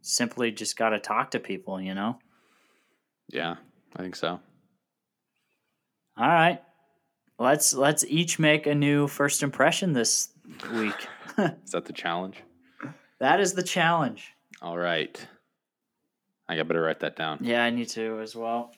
simply 0.02 0.52
just 0.52 0.78
got 0.78 0.90
to 0.90 1.00
talk 1.00 1.32
to 1.32 1.40
people, 1.40 1.82
you 1.82 1.96
know. 1.96 2.20
yeah 3.30 3.56
i 3.96 4.02
think 4.04 4.16
so 4.16 4.40
All 6.18 6.28
right, 6.28 6.62
let's 7.40 7.74
let's 7.74 8.06
each 8.06 8.38
make 8.38 8.68
a 8.68 8.76
new 8.76 9.08
first 9.08 9.42
impression 9.42 9.94
this 9.94 10.30
week. 10.74 11.08
is 11.66 11.72
that 11.72 11.86
the 11.86 11.94
challenge 11.94 12.44
that 13.19 13.39
is 13.39 13.54
the 13.54 13.63
challenge. 13.63 14.34
all 14.62 14.78
right 14.78 15.28
i 16.47 16.56
got 16.56 16.67
better 16.67 16.82
write 16.82 16.99
that 16.99 17.15
down 17.15 17.39
Yeah, 17.41 17.63
I 17.63 17.69
need 17.69 17.89
to 17.89 18.19
as 18.21 18.36
well. 18.36 18.71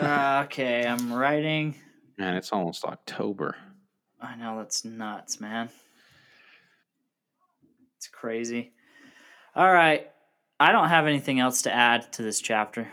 Uh, 0.00 0.42
okay, 0.46 0.86
I'm 0.86 1.12
writing. 1.12 1.74
man 2.18 2.36
it's 2.36 2.52
almost 2.52 2.84
october 2.84 3.56
I 4.24 4.36
know 4.36 4.58
that's 4.58 4.84
nuts, 4.84 5.40
man. 5.40 5.68
It's 7.96 8.06
crazy. 8.06 8.70
All 9.56 9.72
right. 9.72 10.08
I 10.60 10.70
don't 10.70 10.90
have 10.90 11.08
anything 11.08 11.40
else 11.40 11.62
to 11.62 11.72
add 11.74 12.12
to 12.12 12.22
this 12.22 12.40
chapter. 12.40 12.86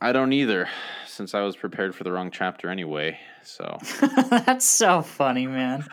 I 0.00 0.10
don't 0.10 0.32
either, 0.32 0.68
since 1.06 1.34
I 1.34 1.42
was 1.42 1.54
prepared 1.54 1.94
for 1.94 2.02
the 2.02 2.10
wrong 2.10 2.32
chapter 2.32 2.68
anyway. 2.68 3.16
So 3.44 3.78
that's 4.00 4.64
so 4.66 5.02
funny, 5.02 5.46
man. 5.46 5.86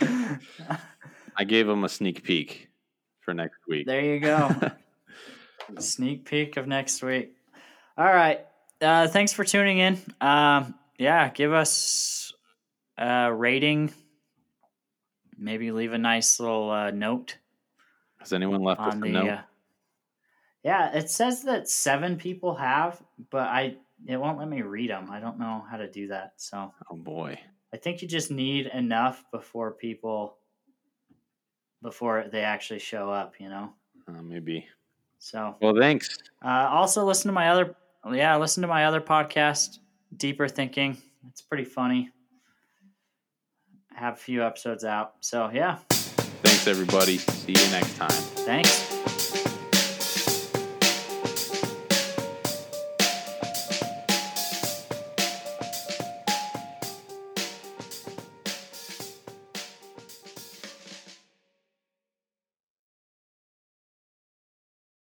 I 1.36 1.44
gave 1.46 1.68
him 1.68 1.84
a 1.84 1.88
sneak 1.90 2.22
peek 2.24 2.70
for 3.24 3.34
next 3.34 3.58
week. 3.68 3.86
There 3.86 4.00
you 4.00 4.20
go. 4.20 4.50
Sneak 5.78 6.24
peek 6.24 6.56
of 6.56 6.66
next 6.66 7.02
week. 7.02 7.34
All 7.96 8.04
right. 8.04 8.44
Uh, 8.80 9.08
thanks 9.08 9.32
for 9.32 9.44
tuning 9.44 9.78
in. 9.78 9.98
Um, 10.20 10.74
yeah, 10.98 11.30
give 11.30 11.52
us 11.52 12.32
a 12.98 13.32
rating. 13.32 13.92
Maybe 15.38 15.70
leave 15.70 15.92
a 15.92 15.98
nice 15.98 16.38
little 16.38 16.70
uh, 16.70 16.90
note. 16.90 17.38
Has 18.18 18.32
anyone 18.32 18.62
left 18.62 18.80
us 18.80 18.94
a 18.94 18.98
the 18.98 19.08
note? 19.08 19.28
uh, 19.30 19.42
yeah 20.64 20.92
it 20.92 21.08
says 21.08 21.42
that 21.42 21.68
seven 21.68 22.16
people 22.16 22.54
have 22.54 23.00
but 23.30 23.46
i 23.48 23.76
it 24.08 24.16
won't 24.16 24.38
let 24.38 24.48
me 24.48 24.62
read 24.62 24.90
them 24.90 25.08
i 25.10 25.20
don't 25.20 25.38
know 25.38 25.62
how 25.70 25.76
to 25.76 25.88
do 25.88 26.08
that 26.08 26.32
so 26.36 26.72
oh 26.90 26.96
boy. 26.96 27.38
i 27.72 27.76
think 27.76 28.02
you 28.02 28.08
just 28.08 28.30
need 28.30 28.66
enough 28.66 29.22
before 29.30 29.72
people 29.72 30.38
before 31.84 32.24
they 32.32 32.40
actually 32.40 32.80
show 32.80 33.10
up 33.10 33.34
you 33.38 33.48
know 33.48 33.72
Uh, 34.08 34.20
maybe. 34.22 34.66
so 35.18 35.54
Well, 35.62 35.76
thanks. 35.78 36.18
uh, 36.44 36.66
also 36.72 37.04
listen 37.04 37.28
to 37.28 37.32
my 37.32 37.50
other 37.50 37.76
yeah 38.12 38.34
listen 38.36 38.62
to 38.62 38.68
my 38.68 38.86
other 38.86 39.00
podcast 39.00 39.78
deeper 40.16 40.48
thinking 40.48 40.96
it's 41.28 41.40
pretty 41.42 41.64
funny 41.64 42.10
I 43.96 44.00
have 44.00 44.14
a 44.14 44.16
few 44.16 44.42
episodes 44.44 44.84
out 44.84 45.14
so 45.20 45.48
yeah 45.54 45.78
Thanks, 46.42 46.66
everybody. 46.66 47.16
See 47.18 47.52
you 47.52 47.70
next 47.70 47.96
time. 47.96 48.10
thanks 48.44 49.53